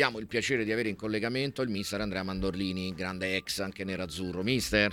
abbiamo 0.00 0.18
il 0.18 0.26
piacere 0.26 0.64
di 0.64 0.72
avere 0.72 0.88
in 0.88 0.96
collegamento 0.96 1.60
il 1.60 1.68
mister 1.68 2.00
Andrea 2.00 2.22
Mandorlini, 2.22 2.94
grande 2.94 3.36
ex 3.36 3.60
anche 3.60 3.84
nerazzurro. 3.84 4.42
Mister? 4.42 4.90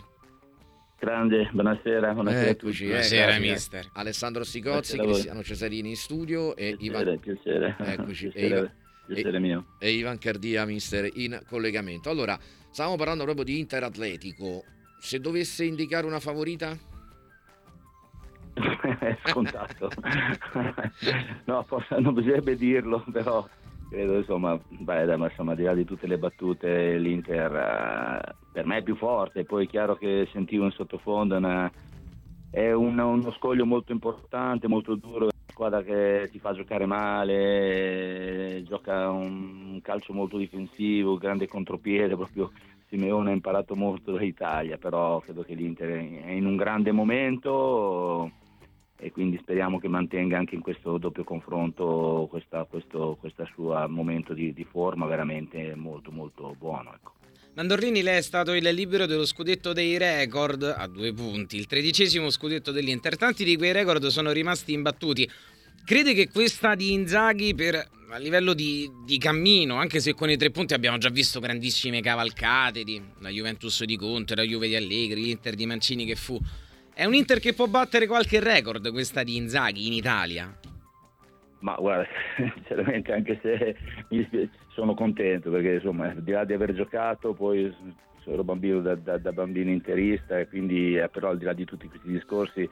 Grande, 0.99 1.47
buonasera, 1.53 2.11
buonasera 2.11 2.49
Eccoci, 2.49 2.67
a 2.67 2.71
tutti. 2.71 2.85
Buonasera, 2.87 3.35
eh, 3.35 3.39
mister. 3.39 3.89
Alessandro 3.93 4.43
Sicozzi. 4.43 4.97
Cristiano 4.97 5.43
Cesarini 5.43 5.89
in 5.89 5.95
studio 5.95 6.57
e 6.57 6.75
Piacere, 6.75 7.01
Ivan, 7.03 7.19
piacere. 7.19 7.75
Eccoci, 7.79 8.25
e 8.25 8.31
piacere, 8.31 8.47
Ivan- 8.57 8.71
piacere 9.07 9.39
mio. 9.39 9.65
e 9.79 9.91
Ivan 9.91 10.17
Cardia, 10.17 10.65
mister, 10.65 11.09
in 11.13 11.39
collegamento. 11.47 12.09
Allora, 12.09 12.37
stavamo 12.69 12.97
parlando 12.97 13.23
proprio 13.23 13.45
di 13.45 13.59
Inter 13.59 13.83
Atletico. 13.83 14.65
Se 14.99 15.21
dovesse 15.21 15.63
indicare 15.63 16.05
una 16.05 16.19
favorita? 16.19 16.77
È 18.99 19.17
scontato. 19.23 19.89
no, 21.45 21.63
forse 21.63 21.97
non 21.97 22.13
bisognerebbe 22.13 22.57
dirlo, 22.57 23.05
però 23.09 23.47
credo 23.87 24.17
insomma, 24.17 24.59
beh, 24.67 25.17
ma 25.17 25.25
insomma, 25.27 25.51
al 25.51 25.57
di 25.57 25.63
là 25.63 25.73
di 25.73 25.85
tutte 25.85 26.07
le 26.07 26.17
battute, 26.17 26.97
l'Inter 26.97 27.55
eh, 27.55 28.35
per 28.51 28.65
me 28.65 28.77
è 28.77 28.83
più 28.83 28.95
forte. 28.95 29.45
Poi 29.45 29.65
è 29.65 29.69
chiaro 29.69 29.95
che 29.95 30.27
sentivo 30.31 30.65
in 30.65 30.71
sottofondo 30.71 31.35
una- 31.37 31.71
è 32.49 32.71
un- 32.71 32.97
uno 32.99 33.31
scoglio 33.33 33.65
molto 33.65 33.91
importante, 33.91 34.67
molto 34.67 34.95
duro. 34.95 35.23
Una 35.25 35.31
squadra 35.51 35.83
che 35.83 36.29
ti 36.31 36.39
fa 36.39 36.53
giocare 36.53 36.85
male, 36.85 38.63
gioca 38.65 39.09
un 39.09 39.79
calcio 39.81 40.13
molto 40.13 40.37
difensivo, 40.37 41.17
grande 41.17 41.47
contropiede, 41.47 42.15
proprio 42.15 42.51
Simeone 42.89 43.31
ha 43.31 43.33
imparato 43.33 43.75
molto 43.75 44.11
dall'Italia, 44.13 44.77
però 44.77 45.19
credo 45.19 45.43
che 45.43 45.53
l'Inter 45.55 45.89
è 46.25 46.31
in 46.31 46.45
un 46.45 46.55
grande 46.55 46.91
momento 46.91 48.31
e 48.99 49.11
quindi 49.11 49.37
speriamo 49.41 49.79
che 49.79 49.87
mantenga 49.87 50.37
anche 50.37 50.55
in 50.55 50.61
questo 50.61 50.97
doppio 50.97 51.23
confronto 51.23 52.27
questa, 52.29 52.63
questo 52.63 53.17
suo 53.53 53.85
momento 53.87 54.33
di, 54.33 54.53
di 54.53 54.63
forma 54.63 55.05
veramente 55.05 55.75
molto 55.75 56.11
molto 56.11 56.55
buono. 56.57 56.93
Ecco. 56.93 57.13
Mandorlini, 57.53 58.03
lei 58.03 58.17
è 58.17 58.21
stato 58.21 58.53
il 58.53 58.63
libero 58.71 59.07
dello 59.07 59.25
scudetto 59.25 59.73
dei 59.73 59.97
record 59.97 60.61
a 60.61 60.85
due 60.87 61.11
punti, 61.13 61.57
il 61.57 61.65
tredicesimo 61.65 62.29
scudetto 62.29 62.71
dell'Inter. 62.71 63.17
Tanti 63.17 63.43
di 63.43 63.57
quei 63.57 63.71
record 63.71 64.05
sono 64.07 64.31
rimasti 64.31 64.73
imbattuti. 64.73 65.27
Crede 65.83 66.13
che 66.13 66.29
questa 66.29 66.75
di 66.75 66.93
Inzaghi 66.93 67.55
per 67.55 67.95
a 68.09 68.17
livello 68.17 68.53
di, 68.53 68.89
di 69.03 69.17
cammino, 69.17 69.75
anche 69.75 69.99
se 69.99 70.13
con 70.13 70.29
i 70.29 70.37
tre 70.37 70.49
punti 70.49 70.73
abbiamo 70.73 70.97
già 70.97 71.09
visto 71.09 71.39
grandissime 71.39 71.99
cavalcate 71.99 72.83
di 72.83 73.01
la 73.19 73.29
Juventus 73.29 73.83
di 73.83 73.97
Conte, 73.97 74.35
la 74.35 74.43
Juve 74.43 74.67
di 74.67 74.75
Allegri, 74.75 75.23
l'Inter 75.23 75.55
di 75.55 75.65
Mancini 75.65 76.05
che 76.05 76.15
fu. 76.15 76.39
È 76.97 77.05
un 77.05 77.13
Inter 77.13 77.37
che 77.37 77.53
può 77.53 77.67
battere 77.67 78.07
qualche 78.07 78.39
record 78.39 78.89
questa 78.91 79.21
di 79.21 79.35
Inzaghi 79.35 79.85
in 79.85 79.93
Italia. 79.93 80.51
Ma 81.59 81.75
guarda, 81.75 82.07
sinceramente 82.55 83.13
anche 83.13 83.39
se 83.39 83.75
sono 84.69 84.95
contento 84.95 85.51
perché 85.51 85.73
insomma, 85.73 86.09
al 86.09 86.23
di 86.23 86.31
là 86.31 86.43
di 86.43 86.53
aver 86.53 86.73
giocato, 86.73 87.35
poi 87.35 87.71
ero 88.25 88.43
bambino 88.43 88.81
da, 88.81 88.95
da- 88.95 89.19
da 89.19 89.31
bambino 89.31 89.69
interista 89.69 90.39
e 90.39 90.47
quindi 90.47 90.97
eh, 90.97 91.07
però 91.07 91.29
al 91.29 91.37
di 91.37 91.45
là 91.45 91.53
di 91.53 91.65
tutti 91.65 91.87
questi 91.87 92.09
discorsi 92.09 92.67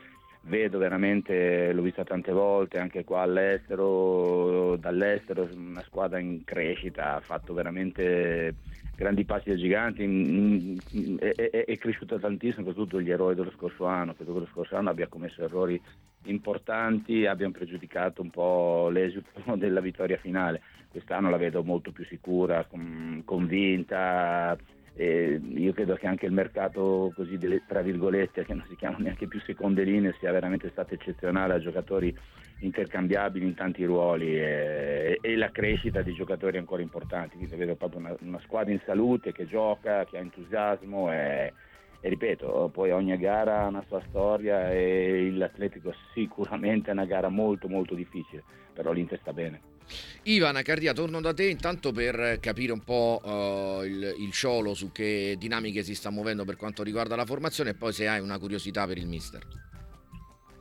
vedo 0.46 0.78
veramente, 0.78 1.72
l'ho 1.72 1.82
vista 1.82 2.04
tante 2.04 2.32
volte 2.32 2.78
anche 2.78 3.04
qua 3.04 3.22
all'estero, 3.22 4.76
dall'estero, 4.76 5.48
una 5.52 5.82
squadra 5.84 6.18
in 6.18 6.44
crescita, 6.44 7.16
ha 7.16 7.20
fatto 7.20 7.52
veramente 7.54 8.54
grandi 8.94 9.24
passi 9.24 9.50
da 9.50 9.56
giganti, 9.56 10.82
è, 11.18 11.34
è- 11.34 11.78
cresciuta 11.78 12.18
tantissimo, 12.18 12.66
soprattutto 12.66 13.00
gli 13.00 13.10
eroi 13.10 13.34
dello 13.34 13.50
scorso 13.52 13.84
anno, 13.84 14.14
credo 14.14 14.32
che 14.34 14.38
lo 14.40 14.46
scorso 14.46 14.76
anno 14.76 14.90
abbia 14.90 15.08
commesso 15.08 15.42
errori 15.42 15.80
importanti, 16.26 17.26
abbiano 17.26 17.52
pregiudicato 17.52 18.22
un 18.22 18.30
po' 18.30 18.88
l'esito 18.90 19.30
della 19.56 19.80
vittoria 19.80 20.16
finale. 20.16 20.62
Quest'anno 20.88 21.30
la 21.30 21.36
vedo 21.36 21.62
molto 21.62 21.92
più 21.92 22.04
sicura, 22.06 22.64
con- 22.64 23.22
convinta. 23.24 24.56
E 24.98 25.38
io 25.56 25.74
credo 25.74 25.94
che 25.96 26.06
anche 26.06 26.24
il 26.24 26.32
mercato 26.32 27.12
così 27.14 27.36
delle 27.36 27.62
tra 27.66 27.82
virgolette 27.82 28.46
che 28.46 28.54
non 28.54 28.64
si 28.66 28.76
chiamano 28.76 29.04
neanche 29.04 29.26
più 29.26 29.38
seconde 29.40 29.84
linee 29.84 30.16
sia 30.18 30.32
veramente 30.32 30.70
stato 30.70 30.94
eccezionale 30.94 31.52
a 31.52 31.58
giocatori 31.58 32.16
intercambiabili 32.60 33.44
in 33.44 33.54
tanti 33.54 33.84
ruoli 33.84 34.38
e, 34.38 35.18
e 35.20 35.36
la 35.36 35.50
crescita 35.50 36.00
di 36.00 36.14
giocatori 36.14 36.56
ancora 36.56 36.80
importanti. 36.80 37.36
Quindi 37.36 37.56
vedo 37.56 37.74
proprio 37.74 38.00
una, 38.00 38.16
una 38.20 38.40
squadra 38.40 38.72
in 38.72 38.80
salute 38.86 39.32
che 39.32 39.46
gioca, 39.46 40.06
che 40.06 40.16
ha 40.16 40.20
entusiasmo 40.20 41.12
e, 41.12 41.52
e 42.00 42.08
ripeto, 42.08 42.70
poi 42.72 42.90
ogni 42.90 43.18
gara 43.18 43.64
ha 43.64 43.66
una 43.66 43.84
sua 43.88 44.02
storia 44.08 44.72
e 44.72 45.30
l'Atletico 45.30 45.94
sicuramente 46.14 46.88
è 46.88 46.92
una 46.94 47.04
gara 47.04 47.28
molto 47.28 47.68
molto 47.68 47.94
difficile, 47.94 48.42
però 48.72 48.92
l'Inter 48.92 49.18
sta 49.20 49.34
bene. 49.34 49.75
Ivan 50.24 50.60
Cardia, 50.62 50.92
torno 50.92 51.20
da 51.20 51.32
te 51.32 51.48
intanto 51.48 51.92
per 51.92 52.38
capire 52.40 52.72
un 52.72 52.82
po' 52.82 53.20
eh, 53.24 53.86
il, 53.86 54.14
il 54.18 54.32
ciolo 54.32 54.74
su 54.74 54.90
che 54.92 55.36
dinamiche 55.38 55.82
si 55.82 55.94
sta 55.94 56.10
muovendo 56.10 56.44
per 56.44 56.56
quanto 56.56 56.82
riguarda 56.82 57.16
la 57.16 57.24
formazione 57.24 57.70
e 57.70 57.74
poi 57.74 57.92
se 57.92 58.08
hai 58.08 58.20
una 58.20 58.38
curiosità 58.38 58.86
per 58.86 58.98
il 58.98 59.06
mister. 59.06 59.46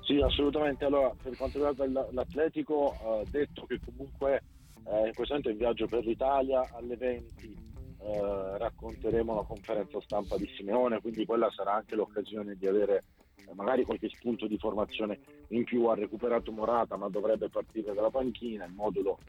Sì, 0.02 0.20
assolutamente. 0.20 0.86
Allora, 0.86 1.12
per 1.22 1.36
quanto 1.36 1.58
riguarda 1.58 2.08
l'Atletico, 2.12 2.92
ha 2.92 3.24
detto 3.30 3.66
che 3.66 3.80
comunque 3.84 4.44
eh, 4.88 5.08
in 5.08 5.14
questo 5.14 5.34
momento 5.34 5.50
è 5.50 5.52
in 5.52 5.58
viaggio 5.58 5.88
per 5.88 6.06
l'Italia, 6.06 6.70
alle 6.74 6.96
20 6.96 7.58
eh, 8.02 8.58
racconteremo 8.60 9.34
la 9.34 9.44
conferenza 9.44 10.00
stampa 10.02 10.38
di 10.38 10.48
Simeone, 10.56 11.02
quindi 11.02 11.26
quella 11.26 11.50
sarà 11.50 11.74
anche 11.74 11.96
l'occasione 11.96 12.56
di 12.56 12.68
avere 12.68 13.04
eh, 13.38 13.54
magari 13.56 13.84
qualche 13.84 14.10
spunto 14.10 14.46
di 14.46 14.60
formazione 14.60 15.20
in 15.50 15.64
più. 15.64 15.86
Ha 15.86 15.96
recuperato 15.96 16.52
Morata, 16.52 16.96
ma 16.96 17.10
dovrebbe 17.10 17.50
partire 17.50 17.94
dalla 17.94 18.10
panchina, 18.10 18.66
il 18.66 18.74
modulo 18.74 19.20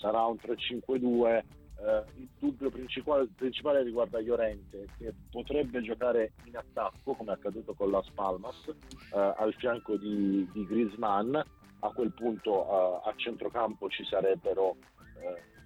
sarà 0.00 0.24
un 0.24 0.36
3-5-2. 0.36 1.42
Eh, 1.80 2.04
il 2.16 2.28
dubbio 2.38 2.70
principale, 2.70 3.28
principale 3.36 3.82
riguarda 3.82 4.20
Llorente, 4.20 4.88
che 4.98 5.14
potrebbe 5.30 5.80
giocare 5.82 6.32
in 6.44 6.56
attacco, 6.56 7.14
come 7.14 7.32
è 7.32 7.34
accaduto 7.34 7.74
con 7.74 7.90
Las 7.90 8.08
Palmas, 8.10 8.68
eh, 8.68 9.34
al 9.36 9.54
fianco 9.54 9.96
di, 9.96 10.48
di 10.52 10.66
Griezmann. 10.66 11.36
A 11.82 11.88
quel 11.92 12.12
punto 12.12 12.66
eh, 12.66 13.08
a 13.08 13.14
centrocampo 13.16 13.88
ci 13.88 14.04
sarebbero, 14.04 14.76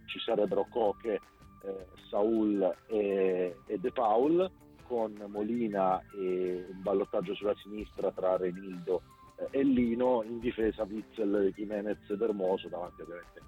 ci 0.07 0.21
sarebbero 0.21 0.67
eh, 1.65 1.87
Saul 2.09 2.77
e, 2.87 3.57
e 3.67 3.79
De 3.79 3.91
Paul, 3.91 4.49
con 4.87 5.13
Molina 5.29 6.01
e 6.17 6.67
un 6.71 6.83
ballottaggio 6.83 7.35
sulla 7.35 7.55
sinistra 7.57 8.13
tra 8.13 8.37
Renildo 8.37 9.03
e 9.51 9.63
Lino, 9.63 10.23
in 10.23 10.39
difesa 10.39 10.85
Witzel, 10.85 11.53
Jimenez 11.55 11.99
ed 12.09 12.21
Hermoso, 12.21 12.69
davanti 12.69 13.03
ovviamente 13.03 13.41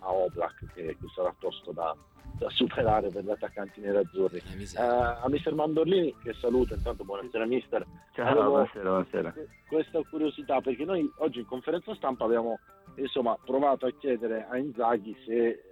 a- 0.00 0.12
Oblak 0.12 0.72
che, 0.74 0.96
che 0.98 1.06
sarà 1.14 1.34
tosto 1.38 1.72
da, 1.72 1.96
da 2.38 2.48
superare 2.50 3.08
per 3.10 3.24
gli 3.24 3.30
attaccanti 3.30 3.80
nerazzurri. 3.80 4.38
Eh, 4.38 4.56
miseria. 4.56 5.20
a 5.20 5.28
Mister 5.28 5.54
Mandorlini, 5.54 6.14
che 6.22 6.34
saluto, 6.34 6.74
intanto 6.74 7.04
buonasera 7.04 7.46
Mister, 7.46 7.86
Ciao, 8.14 8.26
Avevo- 8.28 8.48
buonasera, 8.50 8.82
buonasera. 8.90 9.34
questa 9.68 10.02
curiosità 10.08 10.60
perché 10.60 10.84
noi 10.84 11.10
oggi 11.18 11.38
in 11.40 11.46
conferenza 11.46 11.94
stampa 11.94 12.24
abbiamo 12.24 12.58
insomma 12.96 13.36
provato 13.44 13.86
a 13.86 13.92
chiedere 13.92 14.46
a 14.50 14.56
Inzaghi 14.58 15.16
se 15.24 15.64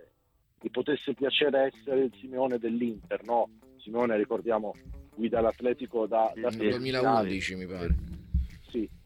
gli 0.60 0.70
potesse 0.70 1.14
piacere 1.14 1.72
essere 1.72 2.04
il 2.04 2.14
Simeone 2.18 2.58
dell'Inter, 2.58 3.22
no? 3.24 3.48
Simeone 3.78 4.16
ricordiamo 4.16 4.72
guida 5.14 5.41
l'Atletico 5.41 6.06
da, 6.06 6.32
da 6.34 6.50
Sì, 6.50 6.58
Nel 6.58 6.70
sei 6.72 6.78
2011 6.78 7.54
mi 7.56 7.66
pare. 7.66 7.94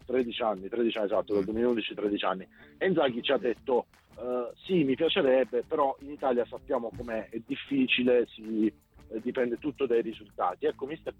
Sì, 0.05 0.13
13 0.13 0.43
anni, 0.43 0.69
13 0.69 0.97
anni 0.99 1.07
esatto, 1.07 1.35
dal 1.35 1.45
2011 1.45 1.95
13 1.95 2.25
anni. 2.25 2.49
E 2.79 2.87
Inzaghi 2.87 3.23
ci 3.23 3.33
ha 3.33 3.39
detto 3.39 3.87
eh, 4.19 4.53
sì, 4.65 4.85
mi 4.85 4.95
piacerebbe, 4.95 5.65
però 5.67 5.97
in 6.01 6.11
Italia 6.11 6.45
sappiamo 6.47 6.91
com'è, 6.97 7.29
è 7.31 7.41
difficile, 7.47 8.27
si, 8.29 8.67
eh, 8.67 9.21
dipende 9.21 9.59
tutto 9.59 9.87
dai 9.87 10.03
risultati. 10.03 10.67
Ecco, 10.67 10.87
mister, 10.87 11.15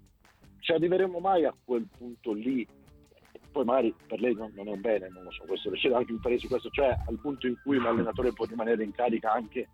ci 0.59 0.71
arriveremo 0.71 1.19
mai 1.19 1.45
a 1.45 1.55
quel 1.63 1.87
punto 1.97 2.33
lì? 2.33 2.65
Poi 3.51 3.65
magari 3.65 3.93
per 4.07 4.19
lei 4.19 4.33
non, 4.33 4.51
non 4.55 4.67
è 4.67 4.71
un 4.71 4.81
bene, 4.81 5.09
non 5.09 5.23
lo 5.23 5.31
so, 5.31 5.43
questo 5.45 5.69
le 5.69 5.77
chiedo 5.77 5.95
anche 5.95 6.11
un 6.11 6.19
parere 6.19 6.39
su 6.39 6.47
questo, 6.47 6.69
cioè 6.69 6.95
al 7.05 7.19
punto 7.19 7.45
in 7.45 7.55
cui 7.61 7.77
un 7.77 7.85
allenatore 7.85 8.33
può 8.33 8.45
rimanere 8.45 8.83
in 8.83 8.91
carica 8.91 9.31
anche 9.31 9.67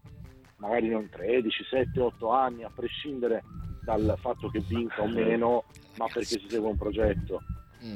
magari 0.58 0.90
non 0.90 1.08
13, 1.10 1.64
7, 1.64 2.02
8 2.02 2.30
anni, 2.30 2.64
a 2.64 2.72
prescindere 2.74 3.44
dal 3.82 4.16
fatto 4.20 4.50
che 4.50 4.60
vinca 4.60 5.02
o 5.02 5.08
meno, 5.08 5.64
ma 5.98 6.06
perché 6.08 6.38
si 6.38 6.46
segue 6.50 6.68
un 6.68 6.78
progetto. 6.78 7.42
Mm. 7.84 7.96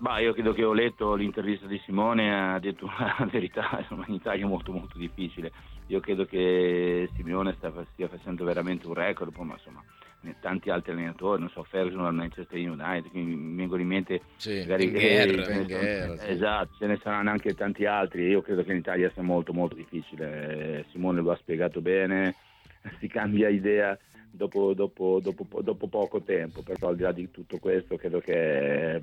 Ma 0.00 0.18
io 0.18 0.32
credo 0.32 0.52
che 0.52 0.64
ho 0.64 0.72
letto 0.72 1.14
l'intervista 1.14 1.66
di 1.66 1.78
Simone, 1.84 2.54
ha 2.54 2.58
detto 2.58 2.86
una 3.18 3.28
verità, 3.30 3.76
insomma, 3.78 4.04
in 4.08 4.14
Italia 4.14 4.44
è 4.44 4.48
molto 4.48 4.72
molto 4.72 4.98
difficile. 4.98 5.52
Io 5.86 6.00
credo 6.00 6.24
che 6.24 7.10
Simone 7.14 7.54
sta, 7.58 7.72
stia 7.92 8.08
facendo 8.08 8.44
veramente 8.44 8.86
un 8.86 8.94
record, 8.94 9.32
poi, 9.32 9.44
ma 9.44 9.54
insomma 9.54 9.82
ne- 10.20 10.36
tanti 10.40 10.70
altri 10.70 10.92
allenatori, 10.92 11.40
non 11.40 11.50
so, 11.50 11.64
Ferguson 11.64 12.04
al 12.06 12.14
Manchester 12.14 12.58
United, 12.58 13.10
quindi 13.10 13.34
mi 13.34 13.56
vengono 13.56 13.82
in 13.82 13.88
mente 13.88 14.22
Sì. 14.36 14.60
magari 14.60 14.86
Wenger, 14.86 15.38
eh, 15.38 15.46
Wenger, 15.74 16.18
sì. 16.18 16.30
esatto, 16.30 16.70
ce 16.78 16.86
ne 16.86 16.98
saranno 17.02 17.30
anche 17.30 17.54
tanti 17.54 17.84
altri. 17.84 18.22
Io 18.26 18.40
credo 18.40 18.62
che 18.64 18.70
in 18.70 18.78
Italia 18.78 19.10
sia 19.12 19.22
molto 19.22 19.52
molto 19.52 19.74
difficile. 19.74 20.78
Eh, 20.78 20.84
Simone 20.92 21.20
lo 21.20 21.32
ha 21.32 21.36
spiegato 21.36 21.80
bene. 21.82 22.36
si 22.98 23.08
cambia 23.08 23.48
idea 23.48 23.98
dopo, 24.30 24.74
dopo, 24.74 25.20
dopo, 25.20 25.60
dopo, 25.62 25.88
poco 25.88 26.22
tempo, 26.22 26.62
però 26.62 26.88
al 26.88 26.96
di 26.96 27.02
là 27.02 27.12
di 27.12 27.30
tutto 27.30 27.58
questo 27.58 27.96
credo 27.96 28.20
che, 28.20 29.00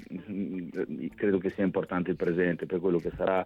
credo 1.15 1.38
che 1.38 1.50
sia 1.51 1.63
importante 1.63 2.12
il 2.12 2.15
presente 2.15 2.65
per 2.65 2.79
quello 2.79 3.00
che 3.00 3.12
sarà 3.15 3.45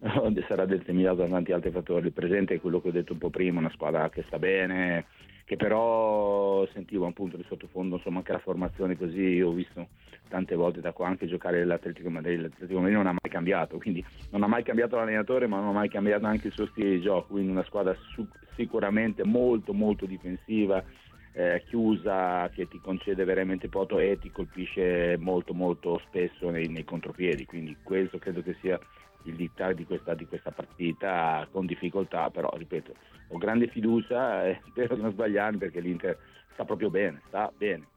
sarà 0.48 0.64
determinato 0.64 1.16
da 1.16 1.28
tanti 1.28 1.52
altri 1.52 1.70
fattori. 1.70 2.06
Il 2.06 2.12
presente 2.12 2.54
è 2.54 2.60
quello 2.60 2.80
che 2.80 2.88
ho 2.88 2.92
detto 2.92 3.12
un 3.12 3.18
po' 3.18 3.30
prima, 3.30 3.60
una 3.60 3.70
squadra 3.70 4.08
che 4.08 4.24
sta 4.26 4.38
bene, 4.38 5.06
che 5.50 5.56
però 5.56 6.64
sentivo 6.72 7.08
appunto 7.08 7.36
di 7.36 7.42
sottofondo 7.48 7.96
insomma 7.96 8.18
anche 8.18 8.30
la 8.30 8.38
formazione 8.38 8.96
così, 8.96 9.40
ho 9.40 9.50
visto 9.50 9.88
tante 10.28 10.54
volte 10.54 10.80
da 10.80 10.92
qua 10.92 11.08
anche 11.08 11.26
giocare 11.26 11.64
l'Atletico 11.64 12.08
Madrid, 12.08 12.42
l'Atletico 12.42 12.78
Madrid 12.78 12.96
non 12.96 13.08
ha 13.08 13.16
mai 13.20 13.28
cambiato, 13.28 13.76
quindi 13.78 14.04
non 14.28 14.44
ha 14.44 14.46
mai 14.46 14.62
cambiato 14.62 14.94
l'allenatore 14.94 15.48
ma 15.48 15.58
non 15.58 15.70
ha 15.70 15.72
mai 15.72 15.88
cambiato 15.88 16.26
anche 16.26 16.46
il 16.46 16.52
suo 16.52 16.66
stile 16.66 16.90
di 16.90 17.00
gioco, 17.00 17.32
quindi 17.32 17.50
una 17.50 17.64
squadra 17.64 17.96
su- 18.12 18.28
sicuramente 18.54 19.24
molto 19.24 19.74
molto 19.74 20.06
difensiva, 20.06 20.84
eh, 21.32 21.64
chiusa, 21.66 22.48
che 22.50 22.68
ti 22.68 22.80
concede 22.80 23.24
veramente 23.24 23.68
poco 23.68 23.98
e 23.98 24.20
ti 24.20 24.30
colpisce 24.30 25.16
molto 25.18 25.52
molto 25.52 26.00
spesso 26.06 26.50
nei, 26.50 26.68
nei 26.68 26.84
contropiedi, 26.84 27.44
quindi 27.44 27.76
questo 27.82 28.18
credo 28.18 28.40
che 28.42 28.56
sia 28.60 28.78
il 29.24 29.34
dittare 29.34 29.74
di 29.74 29.84
questa, 29.84 30.14
di 30.14 30.26
questa 30.26 30.50
partita 30.50 31.46
con 31.50 31.66
difficoltà, 31.66 32.30
però 32.30 32.50
ripeto, 32.56 32.94
ho 33.28 33.38
grande 33.38 33.68
fiducia 33.68 34.46
e 34.46 34.60
spero 34.68 34.94
di 34.94 35.02
non 35.02 35.12
sbagliarmi 35.12 35.58
perché 35.58 35.80
l'Inter 35.80 36.18
sta 36.52 36.64
proprio 36.64 36.90
bene, 36.90 37.22
sta 37.28 37.52
bene 37.56 37.89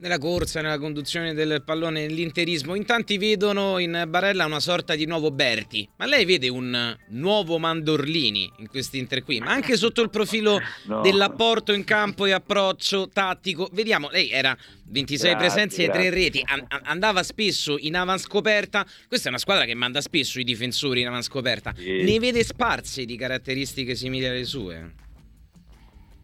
nella 0.00 0.18
corsa, 0.18 0.60
nella 0.60 0.78
conduzione 0.78 1.34
del 1.34 1.62
pallone, 1.64 2.06
nell'interismo. 2.06 2.74
In 2.74 2.84
tanti 2.84 3.18
vedono 3.18 3.78
in 3.78 4.04
Barella 4.08 4.46
una 4.46 4.60
sorta 4.60 4.94
di 4.94 5.04
nuovo 5.04 5.30
Berti, 5.30 5.88
ma 5.96 6.06
lei 6.06 6.24
vede 6.24 6.48
un 6.48 6.96
nuovo 7.08 7.58
Mandorlini 7.58 8.50
in 8.58 8.68
quest'Inter 8.68 9.22
qui, 9.22 9.40
ma 9.40 9.52
anche 9.52 9.76
sotto 9.76 10.02
il 10.02 10.10
profilo 10.10 10.60
no. 10.84 11.02
dell'apporto 11.02 11.72
in 11.72 11.84
campo 11.84 12.26
e 12.26 12.32
approccio 12.32 13.08
tattico. 13.08 13.68
Vediamo, 13.72 14.08
lei 14.10 14.30
era 14.30 14.56
26 14.86 15.30
grazie, 15.30 15.46
presenze 15.46 15.84
grazie. 15.84 16.06
e 16.06 16.10
3 16.10 16.18
reti, 16.18 16.44
andava 16.84 17.22
spesso 17.22 17.76
in 17.78 17.96
avanscoperta. 17.96 18.86
Questa 19.06 19.26
è 19.26 19.30
una 19.30 19.38
squadra 19.38 19.64
che 19.64 19.74
manda 19.74 20.00
spesso 20.00 20.40
i 20.40 20.44
difensori 20.44 21.02
in 21.02 21.08
avanscoperta. 21.08 21.74
Sì. 21.76 22.02
Ne 22.02 22.18
vede 22.18 22.42
sparse 22.42 23.04
di 23.04 23.16
caratteristiche 23.16 23.94
simili 23.94 24.26
alle 24.26 24.44
sue? 24.44 25.08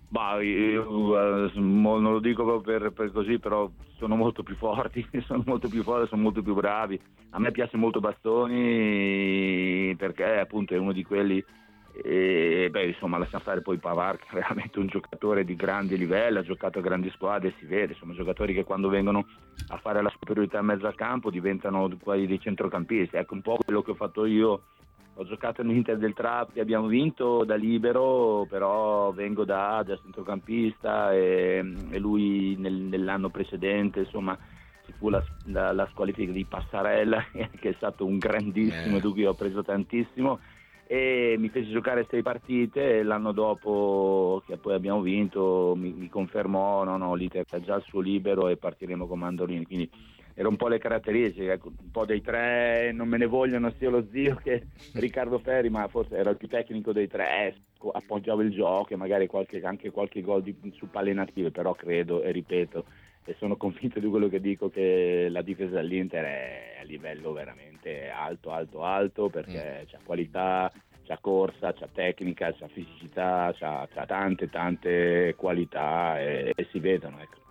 Bah, 0.09 0.41
io, 0.41 0.85
non 1.55 2.03
lo 2.03 2.21
dico 2.21 2.61
per, 2.61 2.93
per, 2.93 3.11
così, 3.11 3.39
però 3.39 3.69
sono 3.97 4.15
molto 4.15 4.43
più 4.43 4.55
forti, 4.55 5.07
sono 5.27 5.43
molto 5.45 5.69
più 5.69 5.83
forti, 5.83 6.09
sono 6.09 6.23
molto 6.23 6.43
più 6.43 6.55
bravi. 6.55 7.01
A 7.31 7.39
me 7.39 7.51
piace 7.51 7.77
molto 7.77 8.01
Bastoni 8.01 9.95
perché 9.97 10.39
appunto 10.39 10.75
è 10.75 10.79
uno 10.79 10.93
di 10.93 11.03
quelli, 11.03 11.45
e, 12.03 12.69
beh 12.71 12.89
insomma 12.89 13.17
lasciamo 13.17 13.43
stare 13.43 13.63
poi 13.63 13.79
Pavar 13.79 14.19
che 14.19 14.27
è 14.29 14.35
veramente 14.35 14.79
un 14.79 14.87
giocatore 14.87 15.45
di 15.45 15.57
grande 15.57 15.97
livello, 15.97 16.41
ha 16.41 16.43
giocato 16.43 16.79
a 16.79 16.83
grandi 16.83 17.11
squadre, 17.11 17.55
si 17.59 17.67
vede, 17.67 17.95
sono 17.95 18.13
giocatori 18.13 18.53
che 18.55 18.65
quando 18.65 18.89
vengono 18.89 19.27
a 19.69 19.79
fare 19.79 20.03
la 20.03 20.11
superiorità 20.11 20.59
in 20.59 20.67
mezzo 20.67 20.87
al 20.87 20.95
campo 20.95 21.31
diventano 21.31 21.91
quasi 22.01 22.27
dei 22.27 22.39
centrocampisti. 22.39 23.17
Ecco 23.17 23.35
un 23.35 23.43
po' 23.43 23.59
quello 23.65 23.83
che 23.83 23.91
ho 23.91 23.95
fatto 23.95 24.25
io 24.25 24.63
ho 25.19 25.25
giocato 25.25 25.63
nell'Inter 25.63 25.97
del 25.97 26.13
Trappi, 26.13 26.61
abbiamo 26.61 26.89
vinto 26.89 27.45
da 27.45 27.55
libero, 27.55 28.47
però 28.49 29.13
vengo 29.13 29.45
da, 29.45 29.83
da 29.85 29.97
centrocampista 29.97 31.13
e, 31.13 31.65
e 31.91 31.99
lui 31.99 32.55
nel, 32.59 32.75
nell'anno 32.75 33.31
precedente 33.31 34.01
insomma 34.01 34.37
ci 34.85 34.93
fu 34.93 35.09
la, 35.09 35.25
la, 35.47 35.73
la, 35.73 35.89
squalifica 35.91 36.31
di 36.31 36.45
Passarella 36.45 37.25
che 37.33 37.71
è 37.71 37.75
stato 37.77 38.05
un 38.05 38.19
grandissimo, 38.19 38.99
eh. 38.99 39.01
di 39.01 39.11
cui 39.11 39.25
ho 39.25 39.35
preso 39.35 39.63
tantissimo 39.63 40.39
e 40.87 41.35
mi 41.39 41.49
fece 41.49 41.71
giocare 41.71 42.07
sei 42.09 42.23
partite 42.23 42.99
e 42.99 43.03
l'anno 43.03 43.33
dopo 43.33 44.43
che 44.47 44.59
poi 44.59 44.75
abbiamo 44.75 45.01
vinto 45.01 45.75
mi, 45.77 45.93
mi 45.93 46.09
confermò 46.09 46.85
no, 46.85 46.97
no, 46.97 47.15
l'Inter 47.15 47.45
ha 47.51 47.61
già 47.61 47.75
il 47.75 47.83
suo 47.83 48.01
libero 48.01 48.49
e 48.49 48.57
partiremo 48.57 49.07
con 49.07 49.19
Mandolini 49.19 49.65
quindi 49.65 49.91
era 50.39 50.49
un 50.49 50.57
po' 50.57 50.69
le 50.69 50.79
caratteristiche, 50.79 51.53
ecco, 51.53 51.69
un 51.69 51.91
po' 51.91 52.05
dei 52.05 52.21
tre, 52.21 52.93
non 52.93 53.09
me 53.09 53.17
ne 53.17 53.25
vogliono 53.25 53.73
sia 53.79 53.89
lo 53.89 54.07
zio 54.11 54.37
che 54.37 54.67
Riccardo 54.93 55.39
Ferri, 55.39 55.71
ma 55.71 55.89
forse 55.89 56.15
era 56.15 56.29
il 56.29 56.37
più 56.37 56.47
tecnico 56.47 56.93
dei 56.93 57.09
tre, 57.09 57.57
appoggiava 57.93 58.43
il 58.43 58.51
gioco 58.51 58.93
e 58.93 58.97
magari 58.97 59.27
qualche, 59.27 59.63
anche 59.63 59.91
qualche 59.91 60.21
gol 60.21 60.43
di, 60.43 60.55
su 60.75 60.91
palle 60.91 61.15
native, 61.15 61.51
però 61.51 61.73
credo 61.73 62.21
e 62.23 62.33
ripeto 62.33 62.85
e 63.25 63.35
sono 63.39 63.57
convinto 63.57 63.99
di 63.99 64.09
quello 64.09 64.29
che 64.29 64.41
dico 64.41 64.69
che 64.69 65.29
la 65.31 65.41
difesa 65.41 65.77
dell'Inter 65.77 66.25
è 66.25 66.77
a 66.81 66.85
livello 66.85 67.33
veramente 67.33 68.11
alto, 68.11 68.51
alto, 68.51 68.83
alto 68.85 69.31
perché 69.31 69.85
mm. 69.85 69.87
c'ha 69.87 69.99
qualità, 70.05 70.71
c'ha 71.03 71.17
corsa, 71.19 71.73
c'ha 71.73 71.89
tecnica, 71.91 72.53
c'ha 72.53 72.69
fisicità, 72.69 73.55
c'ha, 73.57 73.89
c'ha 73.91 74.05
tante, 74.05 74.51
tante 74.51 75.35
qualità 75.35 76.21
e, 76.21 76.53
e 76.55 76.69
si 76.71 76.79
vedono. 76.79 77.21
Ecco. 77.21 77.46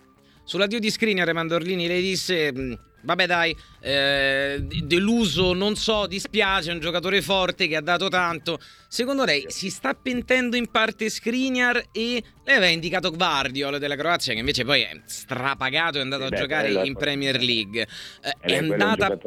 Sull'addio 0.45 0.79
di 0.79 0.89
Skriniar 0.89 1.33
Mandorlini 1.33 1.87
lei 1.87 2.01
disse 2.01 2.53
mm, 2.53 2.73
vabbè 3.05 3.25
dai, 3.25 3.55
eh, 3.79 4.65
deluso, 4.83 5.53
non 5.53 5.75
so, 5.75 6.07
dispiace, 6.07 6.71
è 6.71 6.73
un 6.73 6.79
giocatore 6.79 7.21
forte 7.21 7.67
che 7.67 7.75
ha 7.75 7.81
dato 7.81 8.09
tanto. 8.09 8.59
Secondo 8.87 9.23
lei 9.23 9.45
si 9.47 9.69
sta 9.69 9.93
pentendo 9.93 10.55
in 10.55 10.69
parte 10.69 11.09
Skriniar 11.09 11.85
e 11.91 12.23
lei 12.43 12.55
aveva 12.55 12.71
indicato 12.71 13.11
Guardiol 13.11 13.77
della 13.77 13.95
Croazia 13.95 14.33
che 14.33 14.39
invece 14.39 14.63
poi 14.63 14.81
è 14.81 15.01
strapagato 15.05 15.97
e 15.97 15.99
è 15.99 16.03
andato 16.03 16.27
Beh, 16.27 16.35
a 16.35 16.39
giocare 16.39 16.71
in 16.85 16.95
Premier 16.95 17.39
League. 17.39 17.87
Eh, 18.21 18.35
è 18.39 18.57
andata... 18.57 19.17